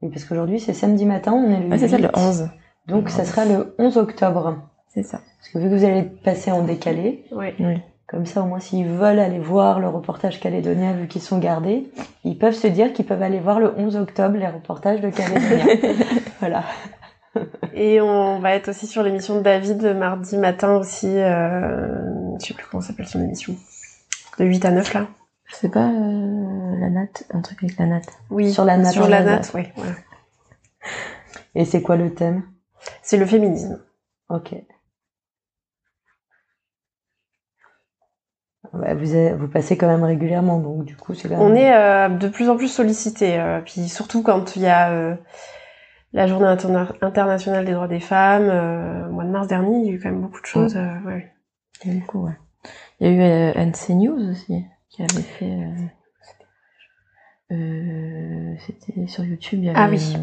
[0.00, 2.50] Oui, parce qu'aujourd'hui c'est samedi matin, on est le ah, c'est ça, le 11.
[2.86, 4.58] Donc ça sera le 11 octobre.
[4.88, 5.20] C'est ça.
[5.38, 7.54] Parce que vu que vous allez passer en décalé, oui.
[7.58, 7.80] oui.
[8.12, 11.90] Comme ça, au moins, s'ils veulent aller voir le reportage calédonien, vu qu'ils sont gardés,
[12.24, 15.64] ils peuvent se dire qu'ils peuvent aller voir le 11 octobre les reportages de Calédonia.
[16.40, 16.62] voilà.
[17.72, 21.08] Et on va être aussi sur l'émission de David mardi matin aussi.
[21.08, 21.88] Euh,
[22.38, 23.56] je sais plus comment s'appelle son émission.
[24.38, 25.06] De 8 à 9 là.
[25.50, 28.12] C'est pas euh, la natte, un truc avec la natte.
[28.28, 28.52] Oui.
[28.52, 28.92] Sur la natte.
[28.92, 29.62] Sur la natte, oui.
[31.54, 32.42] Et c'est quoi le thème?
[33.02, 33.80] C'est le féminisme.
[34.28, 34.54] Ok.
[38.72, 42.48] Vous, vous passez quand même régulièrement, donc du coup, c'est On est euh, de plus
[42.48, 45.14] en plus sollicité, euh, puis surtout quand il y a euh,
[46.14, 46.48] la Journée
[47.02, 48.48] internationale des droits des femmes,
[49.08, 50.76] au mois de mars dernier, il y a eu quand même beaucoup de choses.
[51.04, 51.30] Ouais.
[51.84, 52.36] Il y a eu beaucoup, ouais.
[53.00, 55.58] Il y a eu NC News aussi, qui avait fait...
[57.50, 59.58] C'était sur YouTube.
[59.58, 60.16] Il y avait, ah oui.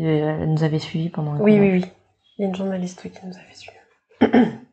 [0.00, 1.36] elle nous avait suivis pendant.
[1.40, 1.84] Oui, oui, oui.
[2.38, 4.56] Il y a une journaliste qui nous avait suivis.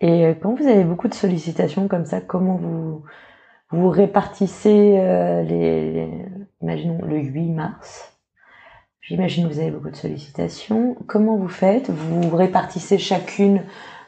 [0.00, 3.02] Et euh, quand vous avez beaucoup de sollicitations comme ça, comment vous
[3.70, 6.08] vous répartissez euh, les,
[6.62, 8.14] imaginons le 8 mars?
[9.00, 10.94] J'imagine que vous avez beaucoup de sollicitations.
[11.06, 11.90] Comment vous faites?
[11.90, 13.62] Vous répartissez chacune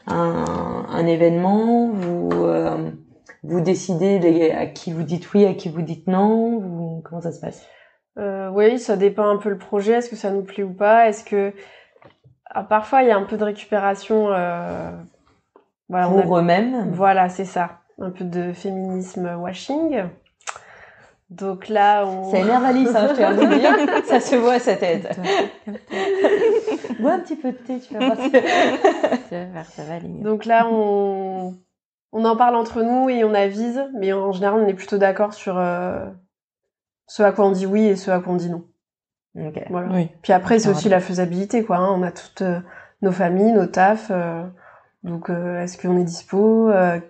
[0.07, 1.91] un, un événement?
[1.91, 2.91] Vous euh,
[3.43, 7.01] vous décidez à qui vous dites oui, à qui vous dites non?
[7.03, 7.67] Comment ça se passe?
[8.19, 9.93] Euh, Oui, ça dépend un peu le projet.
[9.95, 11.09] Est-ce que ça nous plaît ou pas?
[11.09, 11.55] Est-ce que
[12.47, 14.91] ah, parfois il y a un peu de récupération euh,
[15.91, 16.93] voilà, pour eux-mêmes.
[16.93, 17.81] Voilà, c'est ça.
[17.99, 20.05] Un peu de féminisme washing.
[21.31, 22.31] Donc là, on...
[22.31, 24.05] Ça énerve Alice, hein, je tiens à vous dire.
[24.05, 25.19] Ça se voit sa tête.
[27.01, 28.19] Bois un petit peu de thé, tu vas voir.
[29.65, 31.57] ça va aller Donc là, on...
[32.13, 35.35] on en parle entre nous et on avise, mais en général, on est plutôt d'accord
[35.35, 36.07] sur euh,
[37.09, 38.65] ce à quoi on dit oui et ce à quoi on dit non.
[39.37, 39.67] Okay.
[39.71, 40.07] Voilà.
[40.23, 41.79] Puis après, c'est aussi la faisabilité, quoi.
[41.79, 41.95] Hein.
[41.97, 42.61] On a toutes euh,
[43.03, 44.11] nos familles, nos tafs.
[44.13, 44.45] Euh,
[45.03, 47.01] donc, euh, est-ce qu'on est dispo euh,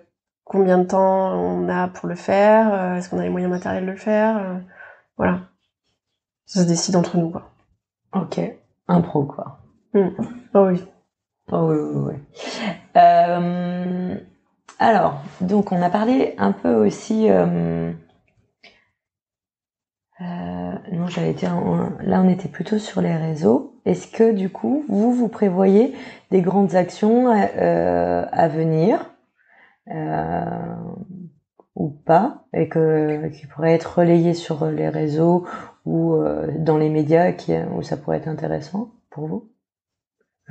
[0.43, 3.85] Combien de temps on a pour le faire euh, Est-ce qu'on a les moyens matériels
[3.85, 4.59] de le faire
[5.17, 5.41] Voilà.
[6.45, 7.51] Ça se décide entre nous, quoi.
[8.13, 8.39] Ok.
[8.87, 9.59] Un pro, quoi.
[9.93, 10.09] Hmm.
[10.53, 10.83] Oh oui.
[11.51, 12.41] Oh oui, oui, oui.
[12.95, 14.15] Euh,
[14.79, 17.29] Alors, donc on a parlé un peu aussi.
[17.29, 17.91] Euh,
[20.21, 23.70] euh, non, j'avais été là, on était plutôt sur les réseaux.
[23.85, 25.93] Est-ce que du coup, vous vous prévoyez
[26.29, 29.07] des grandes actions euh, à venir
[31.75, 35.45] ou pas, et que qui pourraient être relayées sur les réseaux
[35.85, 36.15] ou
[36.59, 39.51] dans les médias, qui, où ça pourrait être intéressant pour vous?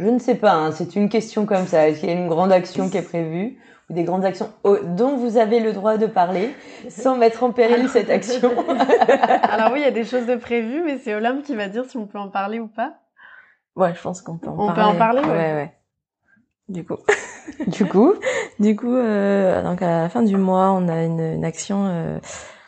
[0.00, 0.54] Je ne sais pas.
[0.54, 1.88] Hein, c'est une question comme ça.
[1.88, 3.58] Est-ce qu'il y a une grande action qui est prévue
[3.90, 6.54] des grandes actions dont vous avez le droit de parler
[6.88, 8.50] sans mettre en péril cette action?
[9.42, 11.84] Alors oui, il y a des choses de prévues, mais c'est Olympe qui va dire
[11.84, 12.94] si on peut en parler ou pas.
[13.76, 14.70] Ouais, je pense qu'on peut en parler.
[14.70, 15.54] On peut en parler, ouais.
[15.54, 15.74] ouais,
[16.68, 16.98] Du coup.
[17.66, 18.14] du coup.
[18.58, 22.18] Du coup, euh, donc à la fin du mois, on a une, action, euh,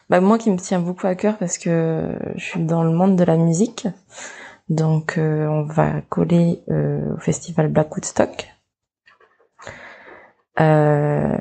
[0.08, 3.16] bah, moi qui me tient beaucoup à cœur parce que je suis dans le monde
[3.16, 3.88] de la musique.
[4.68, 8.52] Donc, euh, on va coller euh, au festival Black Woodstock
[10.60, 11.38] euh,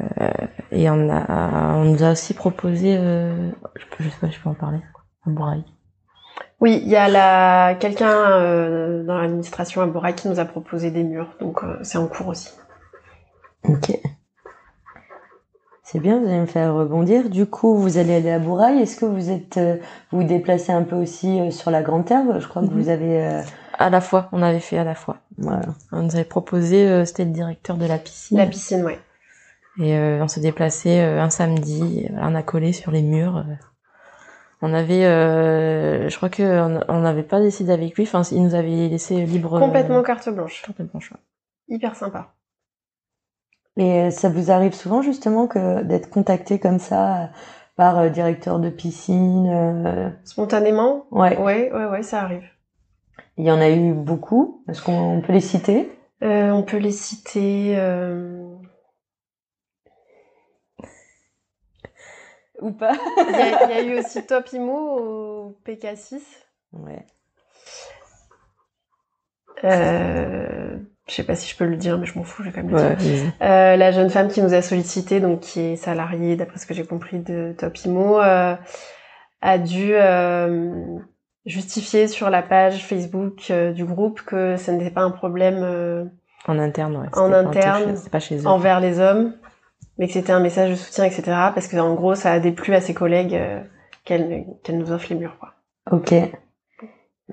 [0.72, 4.40] et on a, on nous a aussi proposé, euh, je, peux, je sais pas, je
[4.40, 4.80] peux en parler,
[5.26, 5.64] un Bouraï.
[6.62, 10.92] Oui, il y a la quelqu'un euh, dans l'administration à Bouraï qui nous a proposé
[10.92, 12.50] des murs, donc euh, c'est en cours aussi.
[13.68, 13.92] Ok.
[15.84, 17.30] C'est bien, vous allez me faire rebondir.
[17.30, 18.80] Du coup, vous allez aller à Bouraï.
[18.80, 19.76] Est-ce que vous êtes, euh,
[20.12, 22.40] vous, déplacez un peu aussi sur la Grande Terre?
[22.40, 22.90] Je crois que vous mhm.
[22.90, 23.42] avez.
[23.78, 25.18] À la fois, on avait fait à la fois.
[25.38, 25.64] Voilà.
[25.92, 28.38] On nous avait proposé, c'était le directeur de la piscine.
[28.38, 29.00] La piscine, ouais.
[29.80, 33.46] Et euh, on s'est déplacé euh, un samedi, on a collé sur les murs.
[34.62, 34.68] Euh.
[34.68, 38.04] On avait, je crois que on n'avait pas décidé avec lui.
[38.04, 39.60] Enfin, il nous avait laissé libre.
[39.60, 40.64] Complètement carte blanche.
[40.66, 41.18] Complètement choix.
[41.68, 42.34] Hyper sympa.
[43.78, 47.30] Et ça vous arrive souvent justement que d'être contacté comme ça
[47.78, 51.06] par directeur de piscine Spontanément?
[51.10, 51.38] Ouais.
[51.38, 52.44] Ouais, ouais, ouais, ça arrive.
[53.38, 54.64] Il y en a eu beaucoup.
[54.68, 55.90] Est-ce qu'on peut les citer?
[56.22, 57.78] On peut les citer.
[62.62, 66.20] Ou pas Il y, a eu aussi Top Imo au PK6.
[66.74, 67.06] Ouais.
[69.64, 72.62] Euh, je sais pas si je peux le dire, mais je m'en fous, je vais
[72.62, 73.32] quand même le dire.
[73.42, 76.74] Euh, la jeune femme qui nous a sollicité, donc qui est salariée, d'après ce que
[76.74, 78.56] j'ai compris, de Top Imo, euh,
[79.42, 80.98] a dû euh,
[81.46, 86.10] justifier sur la page Facebook du groupe que ce n'était pas un problème
[86.48, 88.48] en interne, ouais, en interne, pas chez eux.
[88.48, 89.34] envers les hommes,
[89.98, 91.24] mais que c'était un message de soutien, etc.
[91.54, 93.62] Parce que en gros, ça a déplu à ses collègues euh,
[94.06, 95.54] qu'elle qu'elle nous offre les murs, quoi.
[95.92, 96.14] Ok.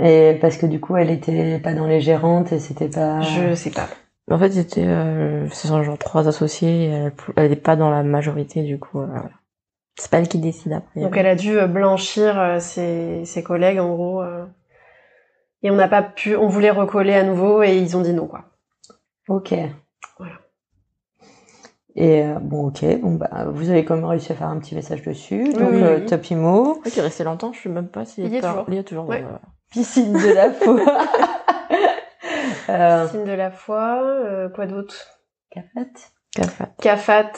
[0.00, 3.20] Et parce que du coup, elle était pas dans les gérantes et c'était pas.
[3.20, 3.88] Je sais pas.
[4.30, 6.84] En fait, c'était euh, c'est genre trois associés.
[6.84, 9.00] Et elle, n'est pas dans la majorité du coup.
[9.00, 9.06] Euh,
[9.96, 11.00] c'est pas elle qui décide après.
[11.00, 14.22] Donc elle a dû blanchir ses, ses collègues en gros.
[15.62, 18.28] et on n'a pas pu, on voulait recoller à nouveau et ils ont dit non
[18.28, 18.44] quoi.
[19.28, 19.54] Ok.
[22.00, 24.76] Et euh, bon, ok, bon bah vous avez quand même réussi à faire un petit
[24.76, 25.52] message dessus.
[25.52, 26.80] Donc oui, euh, Top Imo.
[26.84, 28.64] qui est resté longtemps, je sais même pas s'il il est, toujours.
[28.68, 29.08] Il y a toujours.
[29.08, 29.24] Ouais.
[29.72, 30.76] Piscine de la foi.
[32.68, 33.04] euh...
[33.04, 34.00] Piscine de la foi.
[34.04, 34.94] Euh, quoi d'autre?
[35.50, 35.90] Cafat.
[36.36, 36.68] Cafat.
[36.80, 37.32] Cafat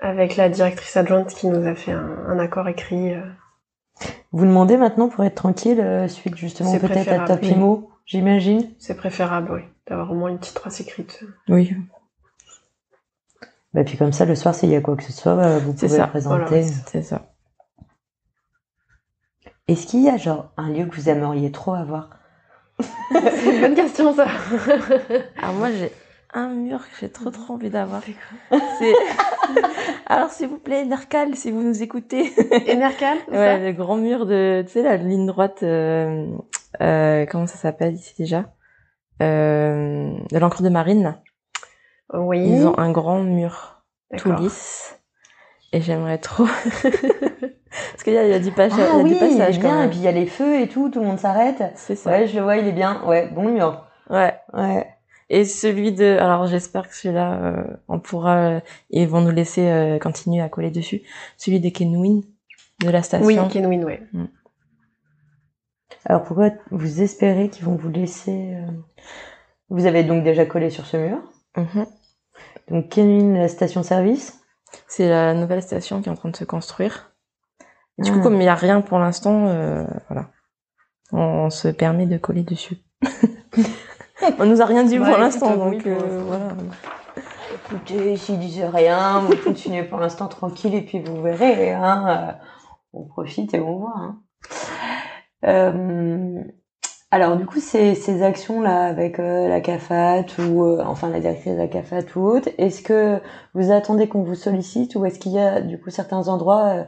[0.00, 3.12] avec la directrice adjointe qui nous a fait un, un accord écrit.
[4.32, 8.70] Vous demandez maintenant pour être tranquille suite justement peut-être à Top Imo, j'imagine?
[8.80, 11.22] C'est préférable, oui, d'avoir au moins une petite trace écrite.
[11.48, 11.76] Oui.
[13.72, 15.72] Bah, puis comme ça, le soir, s'il y a quoi que ce soit, euh, vous
[15.72, 16.06] pouvez ça.
[16.08, 16.64] présenter.
[16.86, 17.22] c'est ça.
[19.68, 22.10] Est-ce qu'il y a genre un lieu que vous aimeriez trop avoir?
[23.12, 24.26] C'est une bonne question ça.
[25.42, 25.92] Alors moi j'ai
[26.32, 28.02] un mur que j'ai trop trop envie d'avoir.
[28.78, 28.92] C'est
[30.06, 32.32] Alors s'il vous plaît, Nercal, si vous nous écoutez.
[32.66, 36.26] Et Nercal Ouais, le grand mur de, tu sais la ligne droite, euh,
[36.80, 38.52] euh, comment ça s'appelle ici déjà?
[39.22, 41.16] Euh, De l'encre de marine.
[42.12, 42.44] Oui.
[42.46, 43.82] Ils ont un grand mur
[44.16, 44.98] tout lisse.
[45.72, 46.46] Et j'aimerais trop.
[47.92, 49.84] Parce qu'il y, a, du, passage, ah, il y a oui, du passage il bien,
[49.84, 51.62] Et puis il y a les feux et tout, tout le monde s'arrête.
[51.76, 52.10] C'est ça.
[52.10, 53.04] Ouais, je le vois, il est bien.
[53.04, 53.86] Ouais, bon mur.
[54.08, 54.34] Ouais.
[54.52, 54.86] Ouais.
[55.28, 59.68] Et celui de, alors j'espère que celui-là, euh, on pourra, euh, ils vont nous laisser
[59.68, 61.02] euh, continuer à coller dessus.
[61.36, 62.22] Celui des Kenwin,
[62.80, 63.26] de la station.
[63.26, 64.02] Oui, Kenwin, ouais.
[64.12, 64.24] Mm.
[66.06, 68.70] Alors pourquoi vous espérez qu'ils vont vous laisser euh,
[69.68, 71.18] Vous avez donc déjà collé sur ce mur?
[71.56, 71.82] Mm
[72.70, 74.40] donc Kenwin station-service
[74.86, 77.12] C'est la nouvelle station qui est en train de se construire.
[77.98, 78.22] Et du coup, ah.
[78.22, 80.30] comme il n'y a rien pour l'instant, euh, voilà,
[81.12, 82.78] on, se permet de coller dessus.
[84.38, 86.48] on nous a rien dit pour l'instant, donc euh, voilà.
[87.54, 91.72] Écoutez, s'ils disent rien, vous continuez pour l'instant tranquille et puis vous verrez.
[91.72, 92.32] Hein, euh,
[92.92, 93.94] on profite et on voit.
[93.96, 94.20] Hein.
[95.44, 96.42] Euh,
[97.12, 101.52] Alors du coup, ces, ces actions-là avec euh, la CAFAT ou euh, enfin la directrice
[101.54, 103.18] de la CAFAT ou autre, est-ce que
[103.54, 106.84] vous attendez qu'on vous sollicite ou est-ce qu'il y a du coup certains endroits, euh,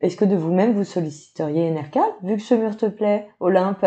[0.00, 3.84] est-ce que de vous-même vous solliciteriez NRK vu que ce mur te plaît, Olympe?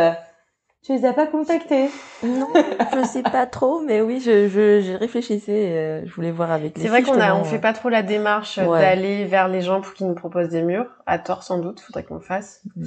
[0.84, 1.90] Tu les as pas contactés
[2.22, 2.48] Non,
[2.94, 6.04] je sais pas trop, mais oui, je, je, je réfléchissais.
[6.06, 6.78] je voulais voir avec.
[6.78, 9.94] C'est vrai qu'on a, on fait pas trop la démarche d'aller vers les gens pour
[9.94, 11.80] qu'ils nous proposent des murs, à tort sans doute.
[11.80, 12.62] Faudrait qu'on le fasse.
[12.76, 12.86] Mm.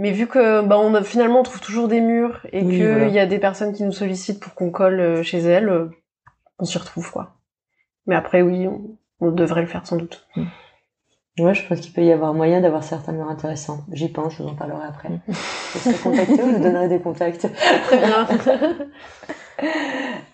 [0.00, 3.18] Mais vu que bah on a, finalement on trouve toujours des murs et qu'il y
[3.18, 5.90] a des personnes qui nous sollicitent pour qu'on colle euh, chez elles, euh,
[6.58, 7.34] on s'y retrouve quoi.
[8.06, 8.66] Mais après oui,
[9.20, 10.26] on, devrait le faire sans doute.
[10.36, 10.44] Mm.
[11.40, 13.84] Ouais, je pense qu'il peut y avoir moyen d'avoir certains murs intéressants.
[13.92, 15.10] J'y pense, je vous en parlerai après.
[15.10, 15.20] Mm.
[15.28, 17.46] Je serai contactée je donnerai des contacts.
[17.84, 18.26] Très bien.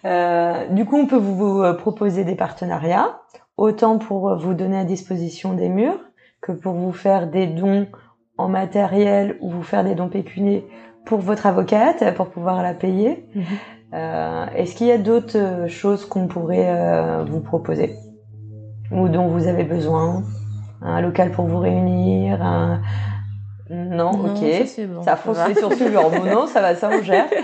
[0.05, 3.21] euh, du coup, on peut vous, proposer des partenariats,
[3.57, 5.99] autant pour vous donner à disposition des murs
[6.41, 7.89] que pour vous faire des dons
[8.39, 10.67] en matériel ou vous faire des dons pécuniers
[11.05, 13.27] pour votre avocate pour pouvoir la payer.
[13.35, 13.45] Mhm.
[13.95, 17.95] Euh, Est-ce qu'il y a d'autres euh, choses qu'on pourrait euh, vous proposer?
[18.91, 20.23] Ou dont vous avez besoin?
[20.83, 22.83] Un local pour vous réunir un...
[23.71, 24.67] Non, ok.
[24.67, 27.27] Ça, bon, ça fausse les sourcils non, ça va, ça on gère.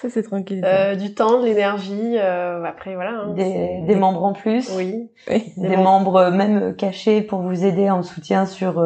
[0.00, 0.62] Ça c'est tranquille.
[0.64, 3.22] Euh, du temps, de l'énergie, euh, après voilà.
[3.22, 4.72] Hein, des, des, membres en plus.
[4.76, 5.10] Oui.
[5.28, 5.52] oui.
[5.56, 8.80] Des, membres même cachés pour vous aider en soutien sur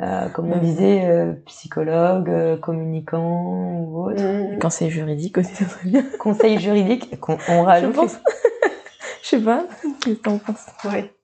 [0.00, 4.22] euh, comme on disait, euh, psychologue, euh, communicant ou autre.
[4.22, 4.58] Mmh.
[4.58, 6.04] Conseil juridique aussi, ça serait bien.
[6.18, 7.14] Conseil juridique,
[7.48, 7.96] on, rajoute.
[9.22, 9.64] Je, sais pas,
[10.02, 10.66] qu'est-ce que t'en penses?
[10.84, 11.14] Ouais.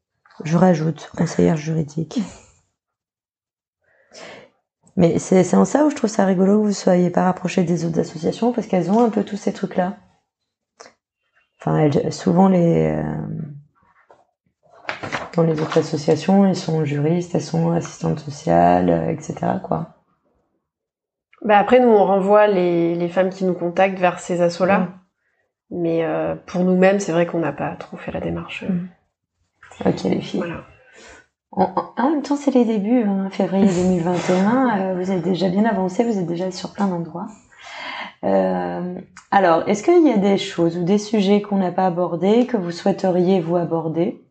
[0.44, 2.20] Je rajoute conseillère juridique.
[4.96, 7.84] Mais c'est en ça où je trouve ça rigolo que vous soyez pas rapproché des
[7.84, 9.96] autres associations parce qu'elles ont un peu tous ces trucs-là.
[11.58, 13.02] Enfin, elles, souvent les euh,
[15.34, 19.34] dans les autres associations, elles sont juristes, elles sont assistantes sociales, euh, etc.
[19.62, 19.88] Quoi.
[21.42, 24.88] Bah après, nous, on renvoie les, les femmes qui nous contactent vers ces assos-là.
[25.70, 28.64] Mais euh, pour nous-mêmes, c'est vrai qu'on n'a pas trop fait la démarche.
[28.64, 28.88] Mm.
[29.86, 30.40] Ok, les filles.
[30.40, 30.64] Voilà.
[31.52, 34.78] En, même temps, c'est les débuts, hein, février 2021.
[34.78, 37.26] euh, vous êtes déjà bien avancé, vous êtes déjà sur plein d'endroits.
[38.22, 39.00] Euh,
[39.30, 42.56] alors, est-ce qu'il y a des choses ou des sujets qu'on n'a pas abordés que
[42.56, 44.22] vous souhaiteriez vous aborder?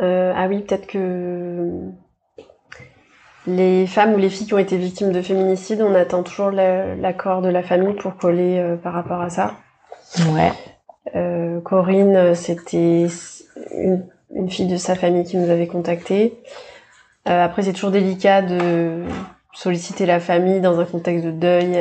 [0.00, 1.90] Euh, ah oui, peut-être que
[3.46, 7.42] les femmes ou les filles qui ont été victimes de féminicide, on attend toujours l'accord
[7.42, 9.54] de la famille pour coller euh, par rapport à ça.
[10.32, 10.52] Ouais.
[11.16, 13.06] Euh, Corinne, c'était
[13.72, 16.38] une, une, fille de sa famille qui nous avait contacté.
[17.24, 19.02] Après, c'est toujours délicat de
[19.52, 21.78] solliciter la famille dans un contexte de deuil.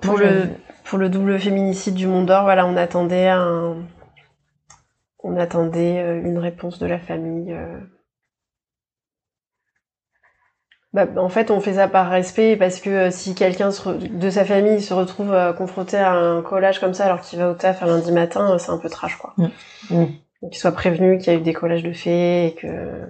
[0.00, 0.48] Pour le
[0.86, 3.76] pour le double féminicide du Mont d'Or, voilà, on attendait un,
[5.18, 7.52] on attendait euh, une réponse de la famille.
[7.52, 7.80] Euh.
[10.92, 14.44] Bah, en fait, on fait ça par respect parce que euh, si quelqu'un de sa
[14.44, 17.86] famille se retrouve confronté à un collage comme ça alors qu'il va au taf un
[17.86, 19.34] lundi matin, c'est un peu trash, quoi.
[19.36, 19.46] Mm.
[19.90, 20.06] Mm.
[20.50, 23.02] Qu'il soit prévenu qu'il y a eu des collages de faits et que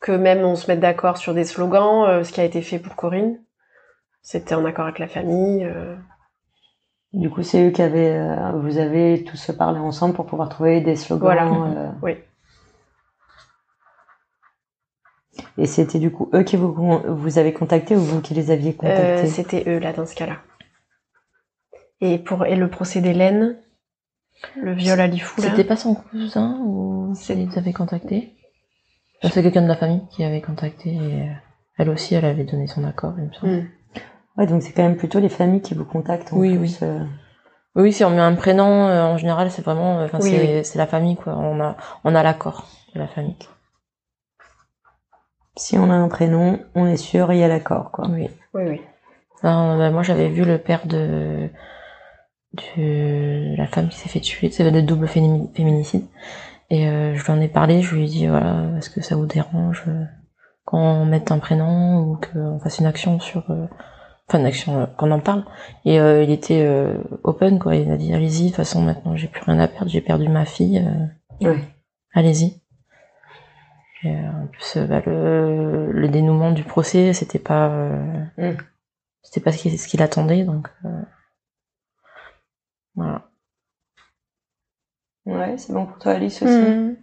[0.00, 2.94] que même on se mette d'accord sur des slogans, ce qui a été fait pour
[2.94, 3.38] Corinne,
[4.20, 5.66] c'était en accord avec la famille.
[7.14, 10.80] Du coup, c'est eux qui avaient, euh, vous avez tous parlé ensemble pour pouvoir trouver
[10.80, 11.22] des slogans.
[11.22, 11.46] Voilà.
[11.46, 11.90] Euh.
[12.02, 12.16] Oui.
[15.58, 18.74] Et c'était du coup eux qui vous, vous avez contacté ou vous qui les aviez
[18.74, 19.02] contactés?
[19.02, 20.38] euh, C'était eux là dans ce cas-là.
[22.00, 23.56] Et pour et le procès d'Hélène,
[24.56, 28.34] le viol à Lifou C'était pas son cousin ou c'est les avait contacté
[29.22, 31.28] C'est quelqu'un de la famille qui avait contacté et
[31.78, 33.52] elle aussi elle avait donné son accord, il me semble.
[33.52, 33.68] Hmm.
[34.36, 36.32] Ouais, donc c'est quand même plutôt les familles qui vous contactent.
[36.32, 36.88] En oui, plus, oui.
[36.88, 37.04] Euh.
[37.76, 41.16] Oui, si on met un prénom, euh, en général, c'est vraiment, enfin, c'est, la famille,
[41.16, 41.36] quoi.
[41.36, 43.36] On a, on a l'accord de la famille.
[45.56, 48.06] Si on a un prénom, on est sûr, il y a l'accord, quoi.
[48.08, 48.80] Oui, oui, oui.
[49.42, 51.48] bah, moi, j'avais vu le père de,
[52.76, 56.06] de la femme qui s'est fait tuer, c'est de double féminicide.
[56.70, 59.16] Et euh, je lui en ai parlé, je lui ai dit, voilà, est-ce que ça
[59.16, 59.84] vous dérange
[60.64, 63.44] qu'on mette un prénom ou qu'on fasse une action sur
[64.28, 65.44] enfin d'action euh, qu'on en parle.
[65.84, 67.76] Et euh, il était euh, open quoi.
[67.76, 69.90] Il a dit allez-y de toute façon maintenant j'ai plus rien à perdre.
[69.90, 70.84] J'ai perdu ma fille
[72.12, 72.60] allez-y.
[74.04, 77.70] En plus bah, le, le, dénouement du procès c'était pas
[78.36, 78.50] mm.
[79.22, 80.68] c'était pas ce qu'il ce qu'il attendait donc
[82.94, 83.30] voilà.
[85.24, 86.52] Ouais c'est bon pour toi Alice aussi.
[86.52, 86.96] Mm.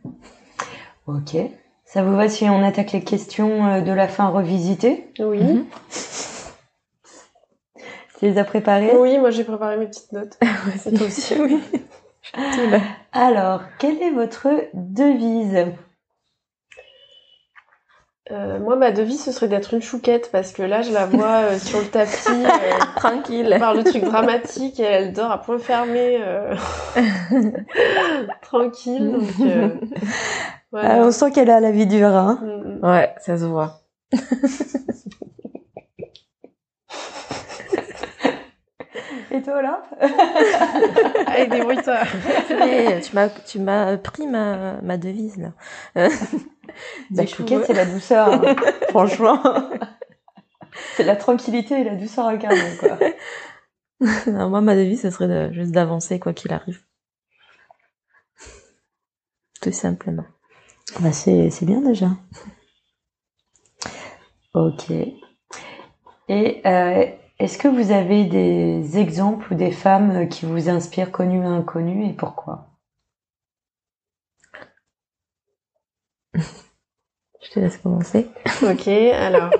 [1.08, 1.38] ok.
[1.86, 5.12] Ça vous va si on attaque les questions de la fin revisitées?
[5.20, 5.40] Oui.
[5.40, 6.31] Mm-hmm.
[8.22, 8.96] Tu les as préparées?
[8.96, 10.38] Oui, moi j'ai préparé mes petites notes.
[10.96, 11.60] toi aussi, oui.
[13.14, 15.66] Alors, quelle est votre devise?
[18.30, 21.46] Euh, moi, ma devise, ce serait d'être une chouquette parce que là, je la vois
[21.46, 25.58] euh, sur le tapis, euh, tranquille, par le truc dramatique et elle dort à point
[25.58, 26.24] fermé,
[28.44, 29.14] tranquille.
[29.14, 29.52] Donc,
[30.72, 30.98] voilà.
[31.00, 32.16] on sent qu'elle a la vie dure.
[32.16, 32.86] Hein mm, mm.
[32.88, 33.82] Ouais, ça se voit.
[39.32, 39.82] Et toi là
[41.28, 42.00] Allez, débrouille-toi.
[43.02, 45.54] tu m'as, tu m'as pris ma, ma devise là.
[47.12, 48.28] La chouquette, c'est la douceur.
[48.34, 48.56] Hein.
[48.90, 49.42] Franchement.
[50.96, 52.98] c'est la tranquillité et la douceur incarnée, quoi.
[54.28, 56.82] non, moi, ma devise, ce serait juste d'avancer, quoi qu'il arrive.
[59.62, 60.26] Tout simplement.
[61.00, 62.10] Bah, c'est, c'est bien déjà.
[64.54, 64.90] Ok.
[66.28, 67.06] Et euh,
[67.42, 72.06] est-ce que vous avez des exemples ou des femmes qui vous inspirent, connues ou inconnues,
[72.08, 72.68] et pourquoi?
[76.36, 78.30] Je te laisse commencer.
[78.62, 79.50] ok, alors.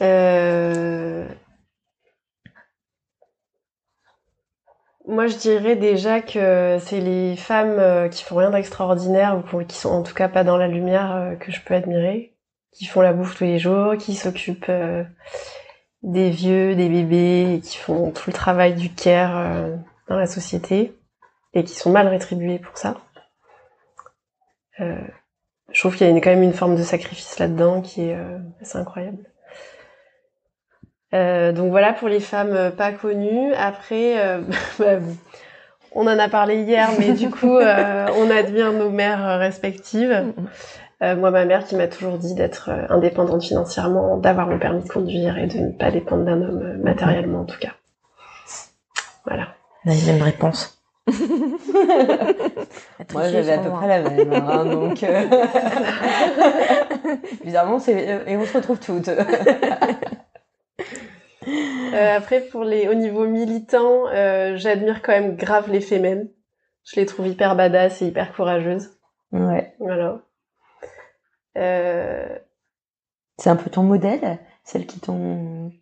[0.00, 1.26] Euh,
[5.08, 9.76] moi, je dirais déjà que c'est les femmes euh, qui font rien d'extraordinaire ou qui
[9.76, 12.36] sont en tout cas pas dans la lumière euh, que je peux admirer,
[12.70, 14.70] qui font la bouffe tous les jours, qui s'occupent
[16.02, 19.76] des vieux, des bébés, et qui font tout le travail du care euh,
[20.08, 20.94] dans la société,
[21.54, 22.96] et qui sont mal rétribués pour ça.
[24.80, 24.96] Euh,
[25.72, 28.38] je trouve qu'il y a quand même une forme de sacrifice là-dedans qui est euh,
[28.60, 29.24] assez incroyable.
[31.12, 33.52] donc voilà pour les femmes pas connues.
[33.54, 34.40] Après,
[34.78, 34.98] bah,
[35.92, 40.32] on en a parlé hier, mais du coup, on admire nos mères respectives.
[41.00, 44.82] Euh, moi, ma mère qui m'a toujours dit d'être euh, indépendante financièrement, d'avoir mon permis
[44.82, 47.74] de conduire et de ne pas dépendre d'un homme euh, matériellement en tout cas.
[49.24, 49.54] Voilà.
[49.84, 50.82] La même réponse.
[53.12, 55.04] Moi, j'avais à peu près la même, hein, donc
[57.44, 59.08] bizarrement, c'est et on se retrouve toutes.
[61.94, 64.06] après, pour les au niveau militant,
[64.56, 66.26] j'admire quand même grave les femmes.
[66.84, 68.90] Je les trouve hyper badass et hyper courageuses.
[69.32, 69.72] Ouais.
[69.78, 70.20] Voilà.
[71.56, 72.38] Euh,
[73.38, 75.72] c'est un peu ton modèle, celle qui t'ont.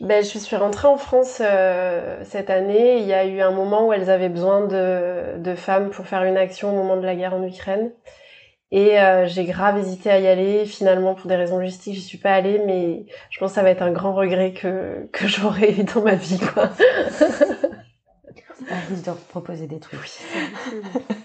[0.00, 2.98] Ben, je suis rentrée en France euh, cette année.
[2.98, 6.24] Il y a eu un moment où elles avaient besoin de, de femmes pour faire
[6.24, 7.92] une action au moment de la guerre en Ukraine.
[8.70, 10.66] Et euh, j'ai grave hésité à y aller.
[10.66, 13.70] Finalement, pour des raisons logistiques, j'y suis pas allée, mais je pense que ça va
[13.70, 16.70] être un grand regret que, que j'aurai dans ma vie, quoi.
[18.90, 20.00] De proposer des trucs.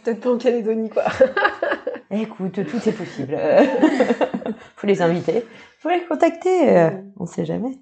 [0.04, 1.06] Peut-être pas en Calédonie, quoi.
[2.12, 3.38] Écoute, tout est possible.
[4.76, 5.46] faut les inviter,
[5.80, 6.78] faut les contacter.
[6.78, 7.80] Euh, on sait jamais.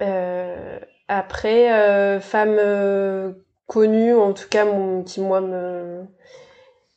[0.00, 3.32] Euh, après, euh, femme euh,
[3.66, 4.66] connue, en tout cas,
[5.04, 6.04] qui moi me,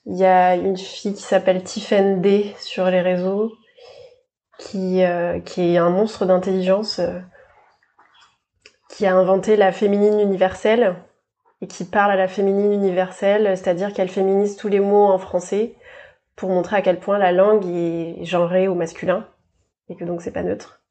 [0.06, 3.54] il y a une fille qui s'appelle Tiffen D sur les réseaux,
[4.58, 7.02] qui est un monstre d'intelligence,
[8.90, 10.96] qui a inventé la féminine universelle
[11.66, 15.74] et qui parle à la féminine universelle, c'est-à-dire qu'elle féminise tous les mots en français
[16.36, 19.28] pour montrer à quel point la langue est genrée au masculin
[19.90, 20.84] et que donc c'est pas neutre.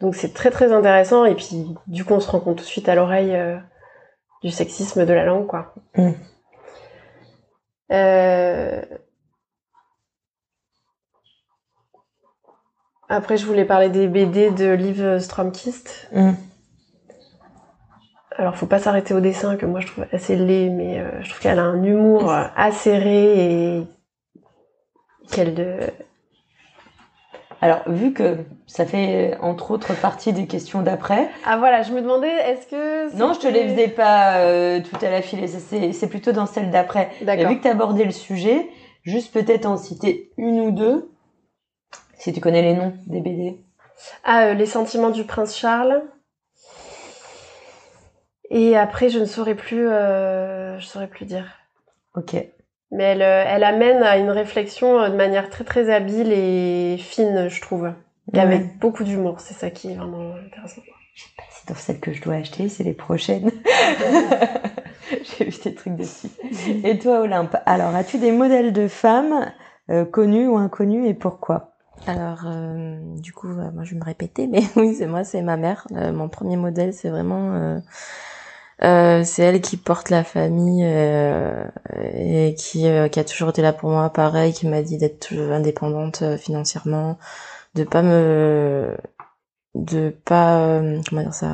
[0.00, 2.68] Donc c'est très très intéressant et puis du coup on se rend compte tout de
[2.68, 3.56] suite à l'oreille euh,
[4.42, 5.74] du sexisme de la langue quoi.
[5.96, 6.10] Mm.
[7.92, 8.82] Euh...
[13.08, 16.10] Après je voulais parler des BD de Liv Stromkist.
[16.12, 16.32] Mm.
[18.36, 21.30] Alors, faut pas s'arrêter au dessin que moi je trouve assez laid, mais euh, je
[21.30, 23.86] trouve qu'elle a un humour euh, acéré et
[25.30, 25.78] qu'elle de.
[27.60, 31.30] Alors, vu que ça fait entre autres partie des questions d'après.
[31.46, 33.16] Ah voilà, je me demandais, est-ce que.
[33.16, 36.70] Non, je te les faisais pas euh, tout à la filée, c'est plutôt dans celle
[36.70, 37.10] d'après.
[37.22, 37.48] D'accord.
[37.48, 38.68] Vu que tu abordé le sujet,
[39.04, 41.10] juste peut-être en citer une ou deux,
[42.18, 43.60] si tu connais les noms des BD.
[44.24, 46.02] Ah, Les sentiments du prince Charles.
[48.56, 51.44] Et après, je ne saurais plus, euh, je saurais plus dire.
[52.14, 52.36] Ok.
[52.92, 56.96] Mais elle, euh, elle amène à une réflexion euh, de manière très très habile et
[56.96, 57.92] fine, je trouve,
[58.32, 59.40] et avec beaucoup d'humour.
[59.40, 60.82] C'est ça qui est vraiment intéressant.
[61.16, 63.50] Je sais pas si c'est dans celle que je dois acheter, c'est les prochaines.
[65.24, 66.28] J'ai vu des trucs dessus.
[66.84, 69.50] Et toi, Olympe, alors as-tu des modèles de femmes
[69.90, 71.72] euh, connues ou inconnues et pourquoi?
[72.06, 75.56] Alors, euh, du coup, moi je vais me répéter, mais oui, c'est moi, c'est ma
[75.56, 75.88] mère.
[75.90, 77.80] mon premier modèle, c'est vraiment
[78.82, 81.64] euh, c'est elle qui porte la famille euh,
[82.12, 84.10] et qui, euh, qui a toujours été là pour moi.
[84.10, 87.18] Pareil, qui m'a dit d'être indépendante euh, financièrement,
[87.74, 88.96] de pas me,
[89.74, 91.52] de pas, comment dire ça,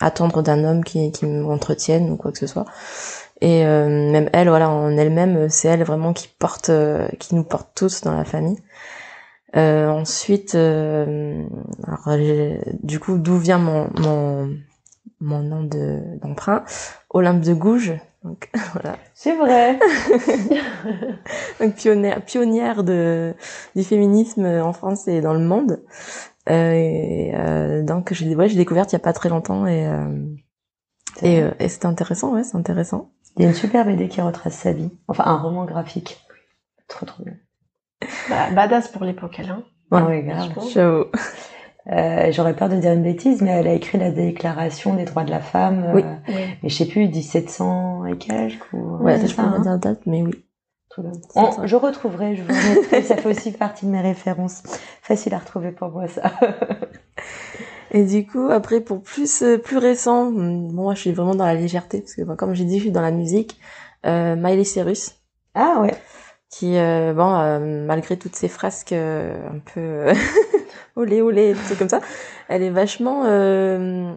[0.00, 2.66] attendre d'un homme qui, qui m'entretienne ou quoi que ce soit.
[3.40, 6.70] Et même elle, voilà, en elle-même, c'est elle vraiment qui porte,
[7.18, 8.58] qui nous porte tous dans la famille.
[9.54, 12.18] ensuite, alors,
[12.82, 14.50] du coup, d'où vient mon, mon,
[15.20, 16.64] mon nom de d'emprunt
[17.10, 17.94] Olympe de Gouges
[18.24, 18.96] donc voilà.
[19.14, 19.78] C'est vrai.
[21.60, 23.34] donc pionnière, pionnière de
[23.76, 25.80] du féminisme en France et dans le monde.
[26.50, 29.86] Euh, et, euh, donc j'ai ouais, j'ai découvert il y a pas très longtemps et
[29.86, 30.26] euh,
[31.22, 33.10] et, euh, et c'était intéressant ouais c'est intéressant.
[33.36, 36.24] Il y a une super BD qui retrace sa vie, enfin un roman graphique.
[36.88, 37.34] Trop trop bien.
[38.28, 39.62] Bah, badass pour l'époque elle hein.
[39.90, 40.52] Ouais, ouais grave.
[41.90, 45.24] Euh, J'aurais peur de dire une bêtise, mais elle a écrit la Déclaration des droits
[45.24, 45.90] de la femme.
[45.94, 46.02] Oui.
[46.04, 46.32] Euh,
[46.62, 48.98] mais je sais plus, 1700 et quelques ou.
[49.02, 50.44] Ouais, je peux pas dire date, mais oui.
[51.36, 54.62] On, je retrouverai, je vous remettrai, ça fait aussi partie de mes références.
[55.02, 56.32] Facile à retrouver pour moi, ça.
[57.90, 61.46] Et du coup, après, pour plus euh, plus récent, hmm, moi, je suis vraiment dans
[61.46, 63.58] la légèreté parce que, comme j'ai dit, je suis dans la musique.
[64.06, 65.16] Euh, Miley Cyrus.
[65.54, 65.94] Ah ouais.
[66.50, 70.06] Qui, euh, bon, euh, malgré toutes ces frasques un peu
[70.98, 72.00] olé olé, tout comme ça.
[72.48, 74.12] Elle est vachement, euh,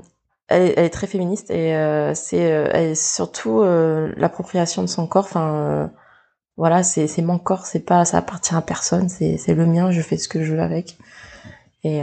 [0.47, 5.07] elle, est, elle, est, très féministe et euh, c'est euh, surtout euh, l'appropriation de son
[5.07, 5.25] corps.
[5.25, 5.91] Enfin,
[6.57, 9.91] voilà, c'est c'est mon corps, c'est pas, ça appartient à personne, c'est c'est le mien,
[9.91, 10.97] je fais ce que je veux avec.
[11.83, 12.01] Et,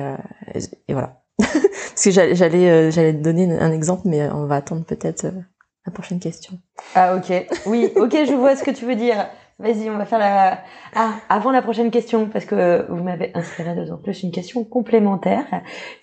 [0.88, 1.20] et voilà.
[1.38, 5.26] Parce que j'allais j'allais te donner un exemple, mais on va attendre peut-être
[5.86, 6.58] la prochaine question.
[6.94, 9.28] Ah ok, oui, ok, je vois ce que tu veux dire.
[9.60, 10.62] Vas-y, on va faire la.
[10.94, 15.46] Ah, avant la prochaine question, parce que vous m'avez inspiré d'autant plus une question complémentaire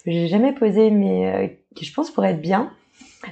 [0.03, 2.73] que j'ai jamais posée, mais euh, qui je pense pourrait être bien.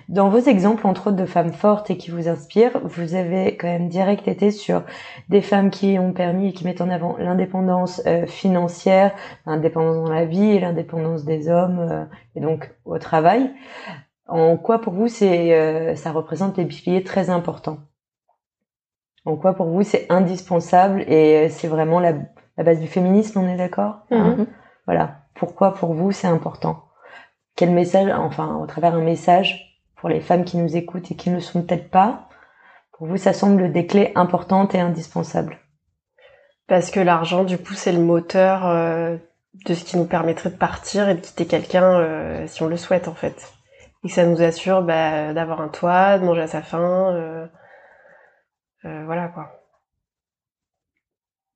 [0.07, 3.67] Dans vos exemples, entre autres de femmes fortes et qui vous inspirent, vous avez quand
[3.67, 4.83] même direct été sur
[5.27, 9.13] des femmes qui ont permis et qui mettent en avant l'indépendance euh, financière,
[9.45, 12.05] l'indépendance dans la vie et l'indépendance des hommes euh,
[12.37, 13.51] et donc au travail.
[14.27, 17.79] En quoi pour vous c'est ça représente des piliers très importants?
[19.25, 22.13] En quoi pour vous c'est indispensable et c'est vraiment la,
[22.57, 24.35] base du féminisme, on est d'accord hein?
[24.37, 24.47] Mhm.
[24.85, 25.19] Voilà.
[25.35, 26.83] Pourquoi pour vous c'est important?
[27.55, 31.29] Quel message, enfin au travers un message pour les femmes qui nous écoutent et qui
[31.29, 32.27] ne le sont peut-être pas,
[32.91, 35.59] pour vous ça semble des clés importantes et indispensables?
[36.67, 39.17] Parce que l'argent du coup c'est le moteur euh,
[39.65, 42.77] de ce qui nous permettrait de partir et de quitter quelqu'un euh, si on le
[42.77, 43.53] souhaite en fait.
[44.03, 47.13] Et que ça nous assure bah, d'avoir un toit, de manger à sa faim.
[47.13, 47.47] Euh, euh,
[48.83, 49.59] voilà quoi.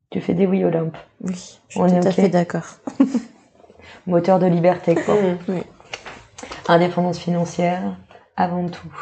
[0.10, 0.98] Tu fais des oui Olympe.
[1.22, 2.66] Oui, je suis tout à fait d'accord.
[4.08, 5.16] Moteur de liberté quoi.
[5.50, 5.64] Oui.
[6.68, 7.98] Indépendance financière
[8.38, 8.94] avant tout.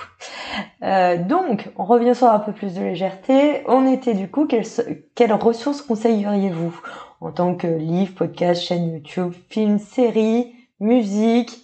[0.81, 3.63] Euh, donc, on revient sur un peu plus de légèreté.
[3.67, 4.65] On était du coup, quelles,
[5.13, 6.79] quelles ressources conseilleriez-vous
[7.21, 11.57] en tant que livre, podcast, chaîne YouTube, film, série, musique,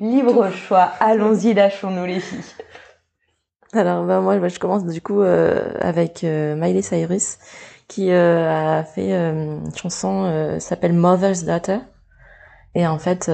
[0.00, 2.40] libre choix Allons-y, lâchons-nous les filles.
[3.72, 7.38] Alors bah, moi je commence du coup euh, avec euh, Miley Cyrus
[7.88, 11.78] qui euh, a fait une chanson s'appelle Mother's Daughter.
[12.74, 13.30] Et en fait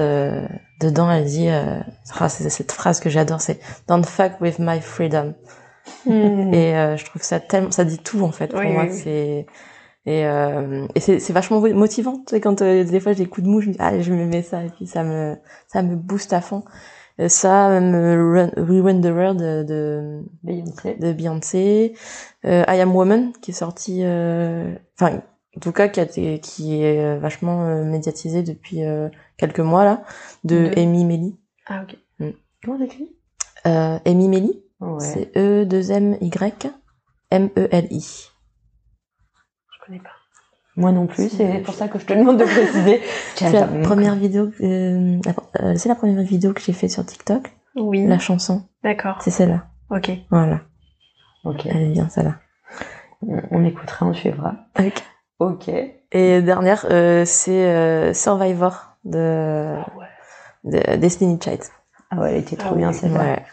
[0.81, 5.33] dedans elle dit ah, c'est cette phrase que j'adore c'est Don't fuck with my freedom
[6.05, 6.53] hmm.
[6.53, 9.45] et je trouve que ça tellement ça dit tout en fait pour moi c'est
[10.05, 13.61] et, et c'est vachement motivant tu sais quand des fois j'ai des coups de mou
[13.61, 15.37] je me dis ah je me mets ça et puis ça me
[15.67, 16.63] ça me booste à fond
[17.27, 21.93] ça, même euh, Run, the World de Beyoncé, de Beyoncé.
[22.45, 25.21] Euh, I Am Woman qui est sorti, euh, enfin
[25.55, 28.81] en tout cas qui, a été, qui est vachement médiatisé depuis
[29.37, 30.03] quelques mois là,
[30.43, 31.37] de, Amy Melly.
[31.65, 31.97] Ah ok.
[32.19, 32.29] Mm.
[32.63, 33.09] Comment t'écris
[33.65, 34.63] euh, Amy Melly.
[34.99, 36.71] C'est E 2 M Y
[37.31, 38.29] M E L I.
[39.73, 40.18] Je connais pas.
[40.79, 43.01] Moi non plus, c'est pour ça que je te demande de préciser.
[43.35, 45.19] c'est la première vidéo, euh,
[45.61, 47.51] euh, c'est la première vidéo que j'ai fait sur TikTok.
[47.75, 48.07] Oui.
[48.07, 48.63] La chanson.
[48.81, 49.17] D'accord.
[49.21, 49.65] C'est celle-là.
[49.89, 50.09] Ok.
[50.31, 50.61] Voilà.
[51.43, 51.65] Ok.
[51.65, 52.35] Elle est bien celle-là.
[53.51, 54.55] On, écoutera, on suivra.
[54.79, 55.03] Ok.
[55.39, 55.69] Ok.
[56.13, 60.07] Et dernière, euh, c'est Survivor de, ouais.
[60.63, 61.59] de Destiny Child.
[62.09, 63.19] Ah ouais, elle était trop ah bien celle-là.
[63.19, 63.45] Ouais.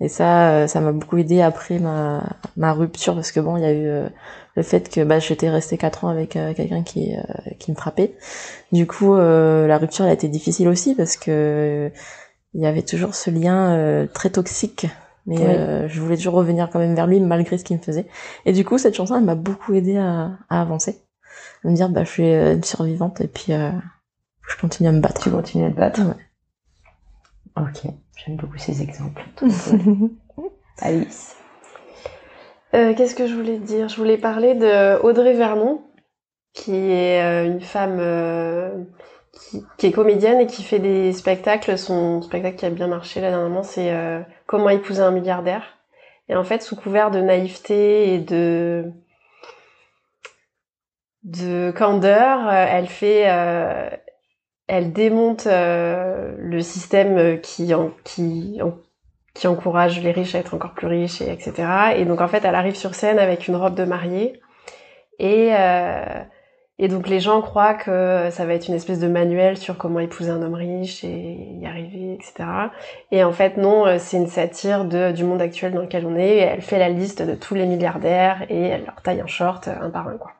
[0.00, 2.22] Et ça, euh, ça m'a beaucoup aidé après ma,
[2.56, 4.08] ma rupture parce que bon, il y a eu euh,
[4.56, 7.14] le fait que bah, j'étais restée quatre ans avec euh, quelqu'un qui
[7.58, 8.16] qui me frappait.
[8.72, 11.90] Du coup, la rupture elle a été difficile aussi parce que
[12.54, 14.86] il y avait toujours ce lien très toxique.
[15.26, 18.06] Mais je voulais toujours revenir quand même vers lui malgré ce qu'il me faisait.
[18.46, 21.02] Et du coup, cette chanson, elle m'a beaucoup aidé à, à avancer,
[21.64, 25.22] à me dire bah je suis une survivante et puis je continue à me battre.
[25.22, 26.00] Tu continues à te battre.
[26.00, 26.14] Ouais.
[27.56, 27.92] Ok,
[28.24, 29.24] j'aime beaucoup ces exemples.
[30.78, 31.36] Alice.
[32.74, 33.88] Euh, Qu'est-ce que je voulais dire?
[33.88, 35.82] Je voulais parler de Audrey Vernon,
[36.52, 38.84] qui est euh, une femme euh,
[39.78, 41.76] qui, est comédienne et qui fait des spectacles.
[41.76, 43.92] Son spectacle qui a bien marché là dernièrement, c'est
[44.46, 45.78] Comment épouser un milliardaire.
[46.28, 48.90] Et en fait, sous couvert de naïveté et de
[51.22, 53.26] de candeur, elle fait,
[54.70, 57.74] elle démonte le système qui
[59.34, 61.52] qui encourage les riches à être encore plus riches, et etc.
[61.96, 64.40] Et donc en fait, elle arrive sur scène avec une robe de mariée
[65.18, 66.22] et euh,
[66.78, 70.00] et donc les gens croient que ça va être une espèce de manuel sur comment
[70.00, 72.48] épouser un homme riche et y arriver, etc.
[73.12, 76.38] Et en fait non, euh, c'est une satire du monde actuel dans lequel on est.
[76.38, 79.74] Elle fait la liste de tous les milliardaires et elle leur taille un short euh,
[79.80, 80.32] un par un quoi.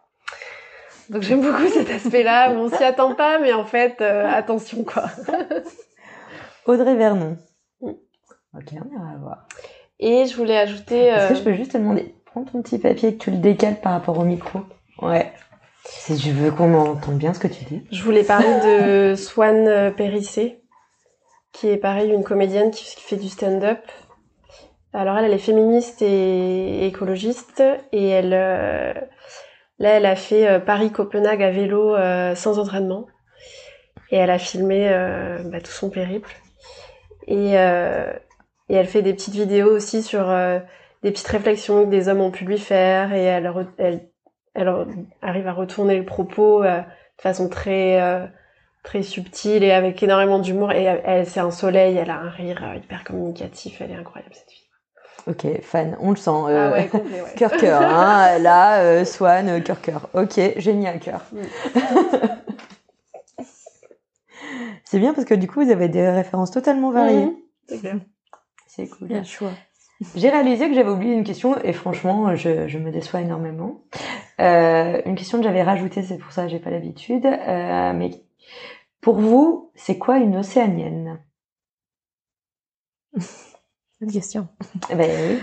[1.11, 2.53] Donc j'aime beaucoup cet aspect-là.
[2.53, 5.05] on s'y attend pas, mais en fait attention quoi.
[6.67, 7.37] Audrey Vernon.
[7.83, 7.91] Mm.
[8.57, 9.47] Ok, on ira voir.
[9.99, 11.07] Et je voulais ajouter.
[11.07, 13.37] Est-ce que je peux juste te demander, prends ton petit papier et que tu le
[13.37, 14.61] décales par rapport au micro.
[15.03, 15.33] Ouais.
[15.85, 17.83] Si je veux qu'on entende bien ce que tu dis.
[17.91, 20.61] Je voulais parler de Swan euh, Périssé,
[21.53, 23.81] qui est pareil une comédienne qui fait du stand-up.
[24.93, 28.93] Alors elle, elle est féministe et écologiste et elle, euh,
[29.81, 31.97] là, elle a fait euh, Paris-Copenhague à vélo
[32.37, 33.07] sans entraînement.
[34.13, 34.89] Et elle a filmé
[35.45, 36.35] bah, tout son périple.
[37.27, 40.27] Et, elle fait des petites vidéos aussi sur
[41.03, 43.13] des petites réflexions que des hommes ont pu lui faire.
[43.13, 43.53] Et elle,
[44.55, 44.69] elle
[45.23, 48.27] arrive à retourner le propos euh, de façon très euh,
[48.83, 50.73] très subtile et avec énormément d'humour.
[50.73, 54.35] Et elle, c'est un soleil elle a un rire euh, hyper communicatif elle est incroyable
[54.35, 54.60] cette fille
[55.27, 57.35] ok fan on le sent ah ouais, complet, ouais.
[57.37, 61.41] cœur cœur hein, là Swan cœur cœur ok génial cœur mm.
[64.85, 67.33] c'est bien parce que du coup vous avez des références totalement variées
[67.71, 68.01] mm-hmm.
[68.67, 69.53] c'est cool bien choix
[70.15, 73.83] j'ai réalisé que j'avais oublié une question et franchement, je, je me déçois énormément.
[74.41, 77.27] Euh, une question que j'avais rajoutée, c'est pour ça que j'ai pas l'habitude.
[77.27, 78.11] Euh, mais
[79.03, 81.23] pour vous, c'est quoi une océanienne?
[84.01, 84.49] Bonne question.
[84.89, 85.39] Eh ben oui.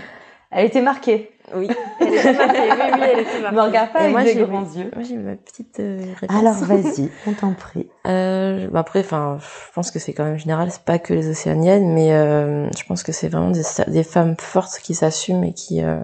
[0.50, 1.30] Elle était marquée.
[1.54, 1.68] Oui.
[2.00, 2.60] Elle était marquée.
[2.60, 3.56] Oui, oui, elle était marquée.
[3.56, 4.90] Me regarde pas avec moi, des grands yeux.
[4.94, 6.36] Moi, j'ai ma petite euh, réponse.
[6.36, 7.88] Alors, vas-y, on t'en prie.
[8.06, 10.70] Euh, bah après, enfin, je pense que c'est quand même général.
[10.70, 14.36] C'est pas que les océaniennes, mais euh, je pense que c'est vraiment des, des, femmes
[14.38, 16.00] fortes qui s'assument et qui euh,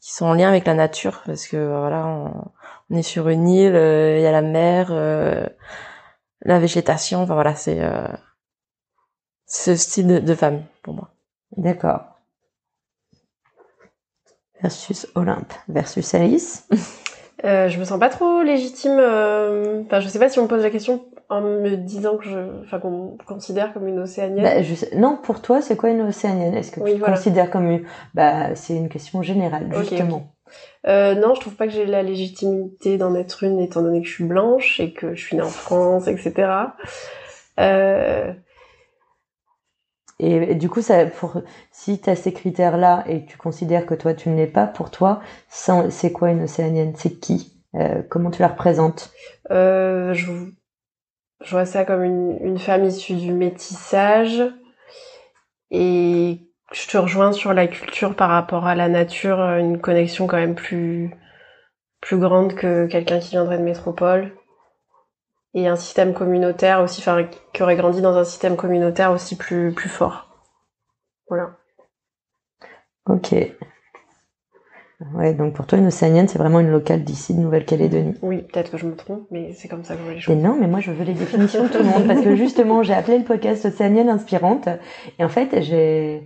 [0.00, 2.32] qui sont en lien avec la nature, parce que voilà, on,
[2.90, 4.92] on est sur une île, euh, il y a la mer,
[6.42, 7.22] la végétation.
[7.22, 7.80] Enfin voilà, c'est
[9.46, 11.13] ce style de, de femme pour moi.
[11.56, 12.14] D'accord
[14.64, 16.66] versus Olympe versus Alice
[17.44, 18.96] euh, Je me sens pas trop légitime.
[18.98, 19.82] Euh...
[19.84, 22.38] Enfin, je sais pas si on me pose la question en me disant que je,
[22.62, 24.42] enfin, qu'on me considère comme une océanienne.
[24.42, 24.96] Bah, je sais...
[24.96, 26.54] Non, pour toi, c'est quoi une océanienne?
[26.54, 27.84] Est-ce que tu te considères comme une
[28.14, 30.30] Bah, c'est une question générale, justement.
[30.86, 34.06] Euh, non, je trouve pas que j'ai la légitimité d'en être une, étant donné que
[34.06, 36.50] je suis blanche et que je suis née en France, etc.
[37.58, 38.32] Euh,
[40.20, 41.04] et, du coup, ça,
[41.72, 44.90] si tu as ces critères-là et tu considères que toi, tu ne l'es pas, pour
[44.90, 46.94] toi, c'est quoi une océanienne?
[46.96, 47.52] C'est qui?
[47.74, 49.12] Euh, Comment tu la représentes?
[49.50, 50.30] Euh, je,
[51.50, 54.42] vois ça comme une, une femme issue du métissage.
[55.70, 56.38] Et
[56.72, 60.54] je te rejoins sur la culture par rapport à la nature, une connexion quand même
[60.54, 61.10] plus,
[62.00, 64.32] plus grande que quelqu'un qui viendrait de métropole
[65.54, 69.72] et un système communautaire aussi, enfin, qui aurait grandi dans un système communautaire aussi plus,
[69.72, 70.28] plus fort.
[71.28, 71.56] Voilà.
[73.06, 73.34] Ok.
[75.12, 78.14] Ouais, donc pour toi, une océanienne, c'est vraiment une locale d'ici, de Nouvelle-Calédonie.
[78.22, 80.34] Oui, peut-être que je me trompe, mais c'est comme ça que je vois les choses.
[80.34, 82.82] Mais non, mais moi, je veux les définitions de tout le monde, parce que justement,
[82.82, 84.68] j'ai appelé le podcast Océanienne Inspirante,
[85.18, 86.22] et en fait, j'ai,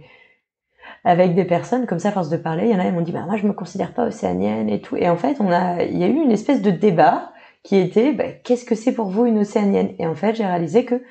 [1.04, 3.00] avec des personnes comme ça, à force de parler, il y en a, ils m'ont
[3.00, 4.96] dit, bah, moi, je me considère pas océanienne et tout.
[4.96, 8.12] Et en fait, on a, il y a eu une espèce de débat qui était
[8.12, 9.94] bah, qu'est-ce que c'est pour vous une océanienne?
[9.98, 11.02] Et en fait, j'ai réalisé que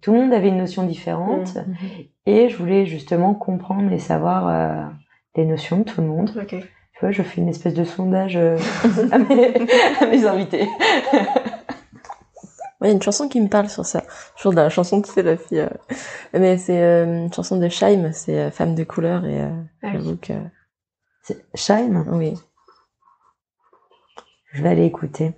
[0.00, 1.76] tout le monde avait une notion différente mmh, mmh.
[2.26, 4.82] et je voulais justement comprendre et savoir euh,
[5.36, 6.46] les notions de tout le monde.
[6.48, 8.56] Tu vois, je fais une espèce de sondage euh,
[9.12, 10.68] à, mes, invités.
[12.80, 14.02] Il y a une chanson qui me parle sur ça.
[14.36, 15.60] Toujours dans la chanson, tu sais, la fille.
[15.60, 15.68] Euh,
[16.32, 20.34] mais c'est une chanson de Shaim, c'est Femme de couleur, et ah j'avoue que.
[21.22, 22.04] C'est Shaim?
[22.12, 22.34] Oui.
[24.52, 25.32] Je vais aller écouter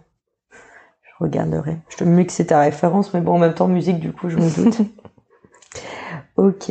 [1.18, 1.78] regarderai.
[1.88, 4.28] Je te mets que c'est ta référence, mais bon, en même temps, musique, du coup,
[4.28, 4.78] je me doute.
[6.36, 6.70] ok.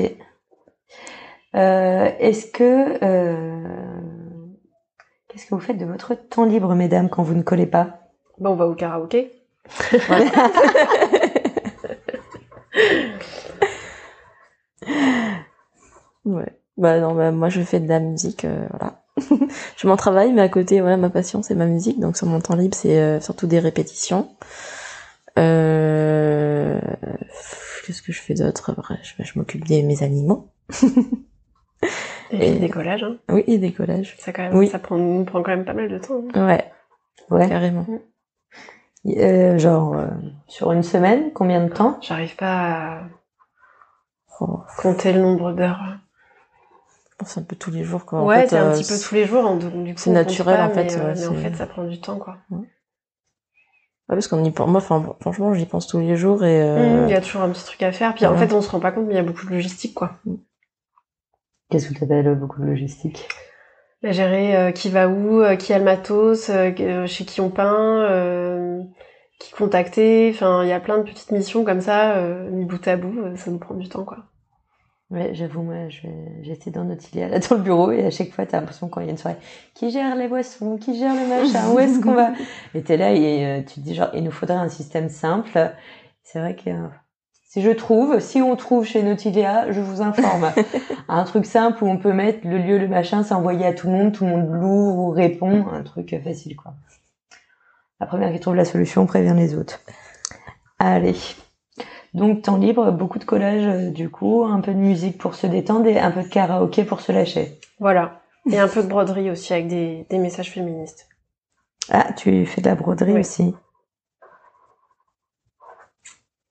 [1.55, 3.03] Euh, Est-ce que...
[3.03, 3.63] Euh...
[5.27, 7.99] Qu'est-ce que vous faites de votre temps libre, mesdames, quand vous ne collez pas?
[8.39, 9.33] Bon, on va au karaoké.
[16.25, 16.55] ouais.
[16.77, 19.04] Bah non, bah, moi je fais de la musique, euh, voilà.
[19.77, 21.99] je m'en travaille, mais à côté, voilà, ma passion, c'est ma musique.
[21.99, 24.29] Donc sur mon temps libre, c'est euh, surtout des répétitions.
[25.37, 26.79] Euh...
[27.85, 28.75] Qu'est-ce que je fais d'autre?
[29.03, 30.49] Je, je m'occupe de mes animaux.
[32.31, 33.03] Et, et des collages.
[33.03, 33.17] Hein.
[33.29, 34.15] Oui, et des collages.
[34.17, 34.67] Ça, quand même, Oui.
[34.67, 36.23] ça prend, nous prend quand même pas mal de temps.
[36.33, 36.47] hein.
[36.47, 36.71] Ouais,
[37.29, 37.47] Ouais.
[37.47, 37.85] carrément.
[39.05, 40.07] Euh, genre euh,
[40.47, 41.99] sur une semaine, combien de temps?
[42.01, 43.01] J'arrive pas à
[44.41, 45.79] Oh, compter le nombre d'heures.
[47.15, 48.05] Je pense un peu tous les jours.
[48.05, 48.19] Quoi.
[48.21, 49.45] En ouais, fait, c'est un euh, petit peu tous les jours.
[49.45, 51.49] hein, donc, du coup, c'est naturel, pas, en fait, Mais, euh, ouais, mais en c'est-
[51.49, 52.37] fait, ça prend du temps, quoi.
[52.51, 54.69] Ouais, parce qu'on y pense.
[54.69, 56.61] Moi, enfin, franchement, j'y pense tous les jours et.
[56.61, 58.13] euh, Mmh, Il y a toujours un petit truc à faire.
[58.13, 59.93] Puis en fait, on se rend pas compte, mais il y a beaucoup de logistique,
[59.95, 60.11] quoi.
[61.69, 63.27] Qu'est-ce que tu appelles beaucoup de logistique?
[64.03, 67.41] À gérer euh, qui va où, euh, qui a le matos, euh, euh, chez qui
[67.41, 68.83] on peint, euh,
[69.39, 70.29] qui contacter.
[70.31, 73.19] Enfin, il y a plein de petites missions comme ça, euh, mis bout à bout.
[73.21, 74.17] euh, ça nous prend du temps, quoi.
[75.11, 75.87] Ouais, j'avoue, moi,
[76.41, 79.05] j'étais dans notre là, dans le bureau, et à chaque fois, t'as l'impression quand il
[79.05, 79.37] y a une soirée,
[79.75, 82.31] qui gère les boissons, qui gère le machin, où est-ce qu'on va?
[82.73, 85.71] Et t'es là, et euh, tu te dis, genre, il nous faudrait un système simple.
[86.23, 86.87] C'est vrai que euh,
[87.43, 90.51] si je trouve, si on trouve chez Nautilia, je vous informe.
[91.07, 93.87] un truc simple où on peut mettre le lieu, le machin, c'est envoyé à tout
[93.87, 96.73] le monde, tout le monde l'ouvre ou répond, un truc facile, quoi.
[97.99, 99.79] La première qui trouve la solution prévient les autres.
[100.79, 101.15] Allez.
[102.15, 105.47] Donc, temps libre, beaucoup de collage, euh, du coup, un peu de musique pour se
[105.47, 107.59] détendre et un peu de karaoké pour se lâcher.
[107.79, 108.21] Voilà.
[108.49, 111.07] Et un peu de broderie aussi avec des, des messages féministes.
[111.89, 113.19] Ah, tu fais de la broderie Oui.
[113.19, 113.53] aussi.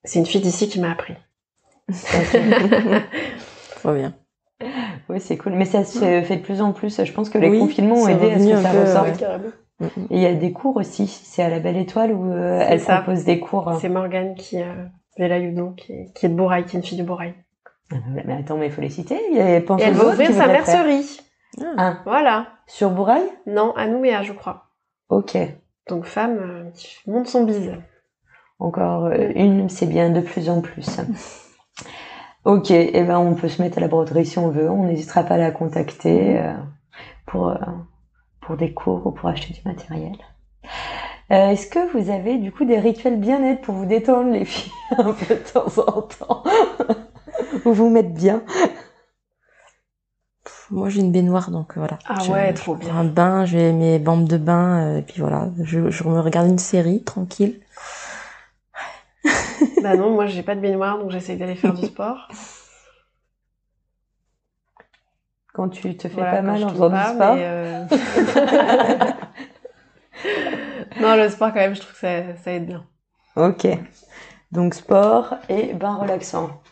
[0.05, 1.15] C'est une fille d'ici qui m'a appris.
[3.77, 4.15] Trop bien.
[5.09, 5.53] Oui, c'est cool.
[5.53, 7.03] Mais ça se fait de plus en plus.
[7.03, 9.23] Je pense que les Oui, confinements ont aidé à ce que ça peu, ressorte.
[9.81, 9.89] ouais.
[10.11, 11.07] Et il y a des cours aussi.
[11.07, 12.99] C'est à la Belle Étoile où euh, elle ça.
[12.99, 13.79] propose des cours.
[13.81, 14.75] C'est Morgane qui, euh,
[15.19, 17.35] Vela Yudo, qui est, qui est de Bourail, qui est une fille de Bourail.
[17.93, 19.21] Ah, Mais attends, mais il faut les citer.
[19.31, 21.21] Il y a pense Et elle va ouvrir sa mercerie.
[21.77, 22.49] Ah, Voilà.
[22.67, 23.25] sur Bourail?
[23.47, 24.71] Non, à Nouméa, je crois.
[25.09, 25.37] Ok.
[25.89, 26.71] Donc femme euh,
[27.07, 27.73] monte son bise.
[28.59, 31.01] Encore euh, une, c'est bien de plus en plus.
[32.45, 34.69] Ok, et ben on peut se mettre à la broderie si on veut.
[34.69, 36.53] On n'hésitera pas à la contacter euh,
[37.27, 37.55] pour euh,
[38.43, 40.17] pour des cours ou pour acheter du matériel.
[41.33, 44.73] Euh, Est-ce que vous avez du coup des rituels bien-être pour vous détendre les filles
[44.99, 46.43] un peu de temps en temps?
[47.65, 48.43] Ou vous mettre bien?
[50.45, 51.99] Pff, Moi, j'ai une baignoire, donc euh, voilà.
[52.07, 52.95] Ah Je- ouais, je trop bien.
[52.97, 55.51] Un bain, j'ai mes bandes de bain, euh, et puis voilà.
[55.63, 57.61] Je, je me regarde une série, tranquille.
[59.83, 62.29] bah non, moi j'ai pas de baignoire, donc j'essaye d'aller faire du sport.
[65.53, 67.85] quand tu te fais Voilà, pas mal je en faisant du pas, sport mais, euh,
[71.05, 72.85] non, le sport quand même, je trouve que ça, ça aide bien.
[73.37, 73.67] Ok.
[74.53, 76.63] Donc sport et bain relaxant.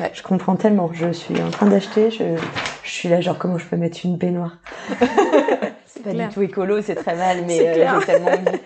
[0.00, 0.90] Ouais, je comprends tellement.
[0.92, 2.10] Je suis en train d'acheter.
[2.10, 2.36] Je,
[2.84, 4.58] je suis là, genre, comment je peux mettre une baignoire?
[5.86, 6.28] C'est pas clair.
[6.28, 8.58] du tout écolo, c'est très mal, mais euh, j'ai tellement envie.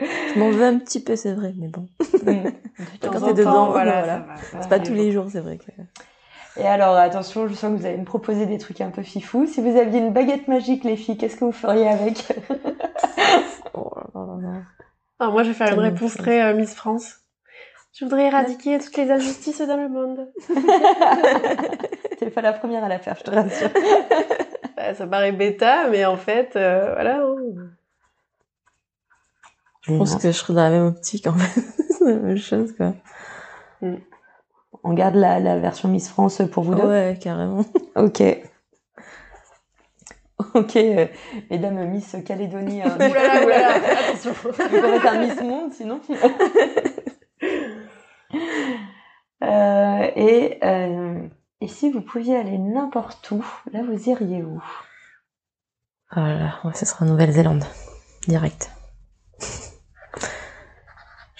[0.34, 1.88] Je m'en veux un petit peu, c'est vrai, mais bon.
[2.24, 2.44] Mm.
[3.02, 4.04] De Quand t'es dedans, voilà.
[4.04, 5.70] ça va, C'est pas tous les jours, c'est vrai que.
[6.56, 9.46] Et alors, attention, je sens que vous allez me proposer des trucs un peu fifous.
[9.46, 12.32] Si vous aviez une baguette magique, les filles, qu'est-ce que vous feriez avec?
[13.76, 14.62] Oh là là là là.
[15.18, 17.16] Ah, moi je vais faire une réponse très euh, Miss France.
[17.92, 20.28] Je voudrais éradiquer toutes les injustices dans le monde.
[22.18, 23.70] T'es pas la première à la faire, je te rassure.
[24.76, 27.20] Bah, ça paraît bêta, mais en fait, euh, voilà.
[27.22, 27.36] hein.
[29.82, 31.60] Je pense que je serais dans la même optique, en fait.
[31.90, 32.92] c'est la même chose, quoi.
[34.84, 37.64] On garde la, la version Miss France pour vous deux Ouais, carrément.
[37.96, 38.22] Ok.
[40.54, 41.06] Ok, euh,
[41.50, 42.82] mesdames Miss Calédonie.
[42.82, 42.94] hein.
[42.96, 43.74] Oulala, oulala,
[44.08, 44.32] attention.
[44.42, 46.00] Vous pourrez faire Miss Monde sinon.
[49.42, 51.28] Euh, et, euh,
[51.60, 54.62] et si vous pouviez aller n'importe où, là vous iriez où?
[56.14, 57.64] Voilà, ouais, ce sera Nouvelle-Zélande.
[58.26, 58.70] Direct.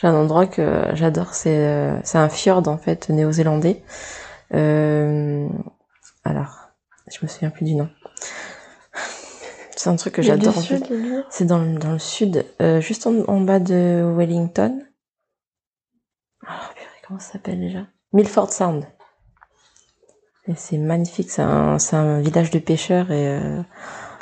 [0.05, 3.83] J'ai un endroit que j'adore, c'est euh, c'est un fjord en fait néo-zélandais.
[4.53, 5.49] Euh,
[6.25, 6.69] alors,
[7.11, 7.89] je me souviens plus du nom.
[9.77, 10.93] C'est un truc que j'adore en fait.
[11.31, 14.79] C'est dans, le- dans le sud, euh, juste en, en bas de Wellington.
[16.47, 17.87] Alors, purée, comment ça s'appelle déjà?
[18.13, 18.85] Milford Sound.
[20.49, 23.63] Et c'est magnifique, c'est un, un village de pêcheurs et euh,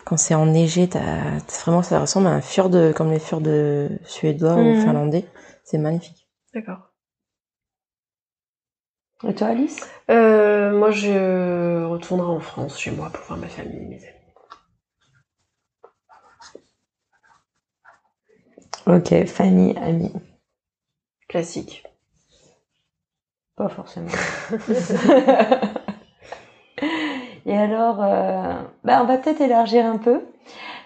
[0.05, 3.43] quand c'est enneigé, t'as- vraiment ça ressemble à un fjord comme les fjords
[4.05, 4.75] suédois ou Mhm.
[4.77, 5.25] finlandais.
[5.65, 6.29] C'est magnifique.
[6.55, 6.93] D'accord.
[9.27, 9.81] Et toi Alice?
[10.11, 14.19] Euh, moi, je retournerai en France, chez moi, pour voir ma famille, mes amis.
[18.87, 20.13] Ok, famille, amis.
[21.29, 21.85] Classique.
[23.57, 24.09] Pas forcément.
[27.47, 30.23] Et alors, euh, bah, on va peut-être élargir un peu.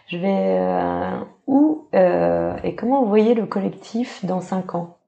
[0.09, 4.99] Je vais, euh, où euh, et comment vous voyez le collectif dans cinq ans?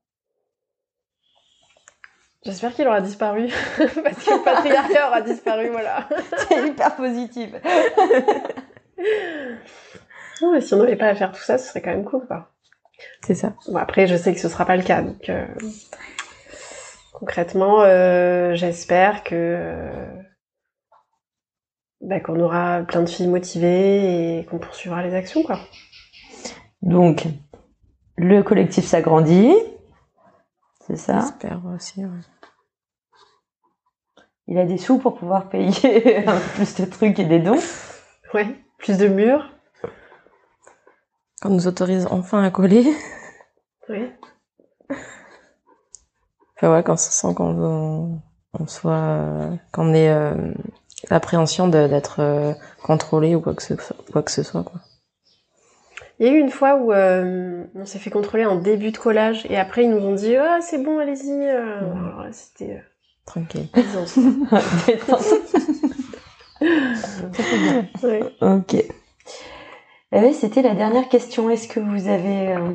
[2.44, 3.48] J'espère qu'il aura disparu,
[3.78, 6.08] parce que le patriarcat aura disparu, voilà.
[6.48, 7.50] C'est hyper positif.
[10.40, 12.26] non, mais si on n'avait pas à faire tout ça, ce serait quand même cool,
[12.26, 12.48] quoi.
[13.26, 13.54] C'est ça.
[13.66, 15.46] Bon, après, je sais que ce sera pas le cas, donc euh,
[17.12, 20.06] concrètement, euh, j'espère que
[22.00, 25.58] bah, qu'on aura plein de filles motivées et qu'on poursuivra les actions, quoi.
[26.82, 27.26] Donc,
[28.16, 29.54] le collectif s'agrandit,
[30.86, 32.04] c'est ça J'espère aussi.
[32.04, 32.20] Ouais.
[34.46, 36.24] Il a des sous pour pouvoir payer
[36.54, 37.60] plus de trucs et des dons.
[38.32, 38.46] Ouais,
[38.78, 39.50] plus de murs.
[41.40, 42.86] Quand on nous autorise enfin à coller.
[43.88, 44.10] Oui.
[46.56, 48.20] Enfin ouais, quand on sent qu'on
[48.52, 50.52] on soit, euh, qu'on ait euh,
[51.10, 52.52] l'appréhension d'être euh,
[52.82, 53.74] contrôlé ou quoi que ce,
[54.10, 54.64] quoi que ce soit.
[54.64, 54.80] Quoi.
[56.20, 58.98] Il y a eu une fois où euh, on s'est fait contrôler en début de
[58.98, 61.30] collage et après ils nous ont dit ah c'est bon allez-y.
[61.30, 61.80] euh.
[61.80, 61.98] Ouais.
[61.98, 62.80] Alors là, c'était euh,
[63.26, 63.68] Tranquille.
[68.02, 68.22] Ouais.
[68.40, 68.74] ok.
[70.10, 71.50] Eh oui, c'était la dernière question.
[71.50, 72.72] Est-ce que vous avez euh,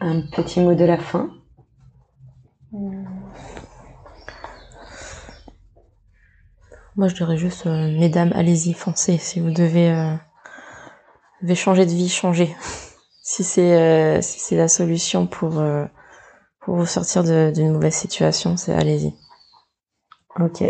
[0.00, 1.30] un petit mot de la fin?
[6.96, 9.16] Moi, je dirais juste, euh, mesdames, allez-y, foncez.
[9.18, 9.90] Si vous devez,
[11.40, 12.08] euh, devez changer de vie,
[13.22, 15.84] c'est euh, si c'est la solution pour euh,
[16.66, 19.14] vous sortir d'une mauvaise situation, c'est allez-y.
[20.38, 20.62] Ok.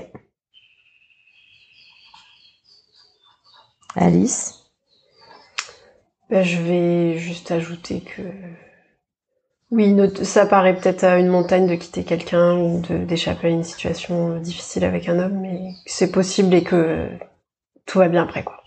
[3.96, 4.54] Alice?
[6.30, 8.22] Ben, je vais juste ajouter que
[9.72, 14.38] oui, ça paraît peut-être à une montagne de quitter quelqu'un ou d'échapper à une situation
[14.38, 17.08] difficile avec un homme, mais c'est possible et que
[17.86, 18.59] tout va bien après quoi.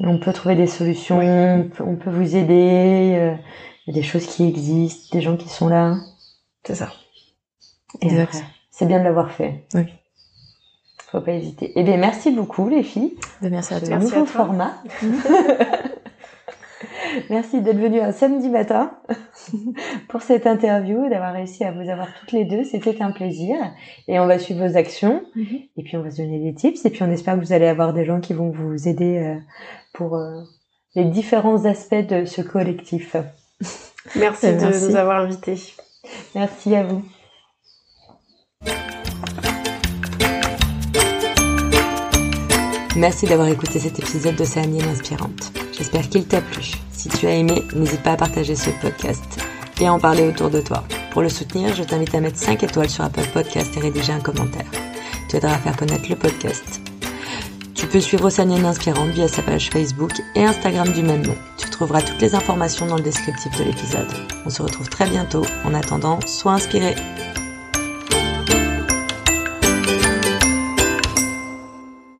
[0.00, 3.14] On peut trouver des solutions, on peut- on peut vous aider.
[3.18, 3.34] euh,
[3.86, 5.96] Il y a des choses qui existent, des gens qui sont là.
[6.64, 6.90] C'est ça.
[8.02, 8.44] Et Exact.
[8.70, 9.64] C'est bien de l'avoir fait.
[9.74, 9.86] Oui.
[11.10, 11.72] Faut pas hésiter.
[11.74, 13.16] Eh bien, merci beaucoup les filles.
[13.42, 13.88] Ben, merci à toi.
[13.90, 14.44] Merci nouveau à toi.
[14.44, 14.74] format.
[17.28, 18.92] Merci d'être venu un samedi matin
[20.08, 22.64] pour cette interview, d'avoir réussi à vous avoir toutes les deux.
[22.64, 23.56] C'était un plaisir.
[24.08, 25.22] Et on va suivre vos actions.
[25.34, 25.46] Mhm.
[25.76, 26.84] Et puis on va se donner des tips.
[26.84, 29.36] Et puis on espère que vous allez avoir des gens qui vont vous aider euh,
[29.92, 30.42] pour euh,
[30.94, 33.16] les différents aspects de ce collectif.
[34.16, 34.88] Merci de merci.
[34.88, 35.60] nous avoir invités.
[36.34, 37.04] Merci à vous.
[42.96, 45.52] Merci d'avoir écouté cet épisode d'Océanienne Inspirante.
[45.72, 46.72] J'espère qu'il t'a plu.
[46.92, 49.24] Si tu as aimé, n'hésite pas à partager ce podcast
[49.80, 50.84] et à en parler autour de toi.
[51.12, 54.20] Pour le soutenir, je t'invite à mettre 5 étoiles sur Apple Podcast et rédiger un
[54.20, 54.70] commentaire.
[55.28, 56.89] Tu aideras à faire connaître le podcast.
[57.80, 61.34] Tu peux suivre Océanienne Inspirante via sa page Facebook et Instagram du même nom.
[61.56, 64.06] Tu trouveras toutes les informations dans le descriptif de l'épisode.
[64.44, 65.46] On se retrouve très bientôt.
[65.64, 66.94] En attendant, sois inspiré.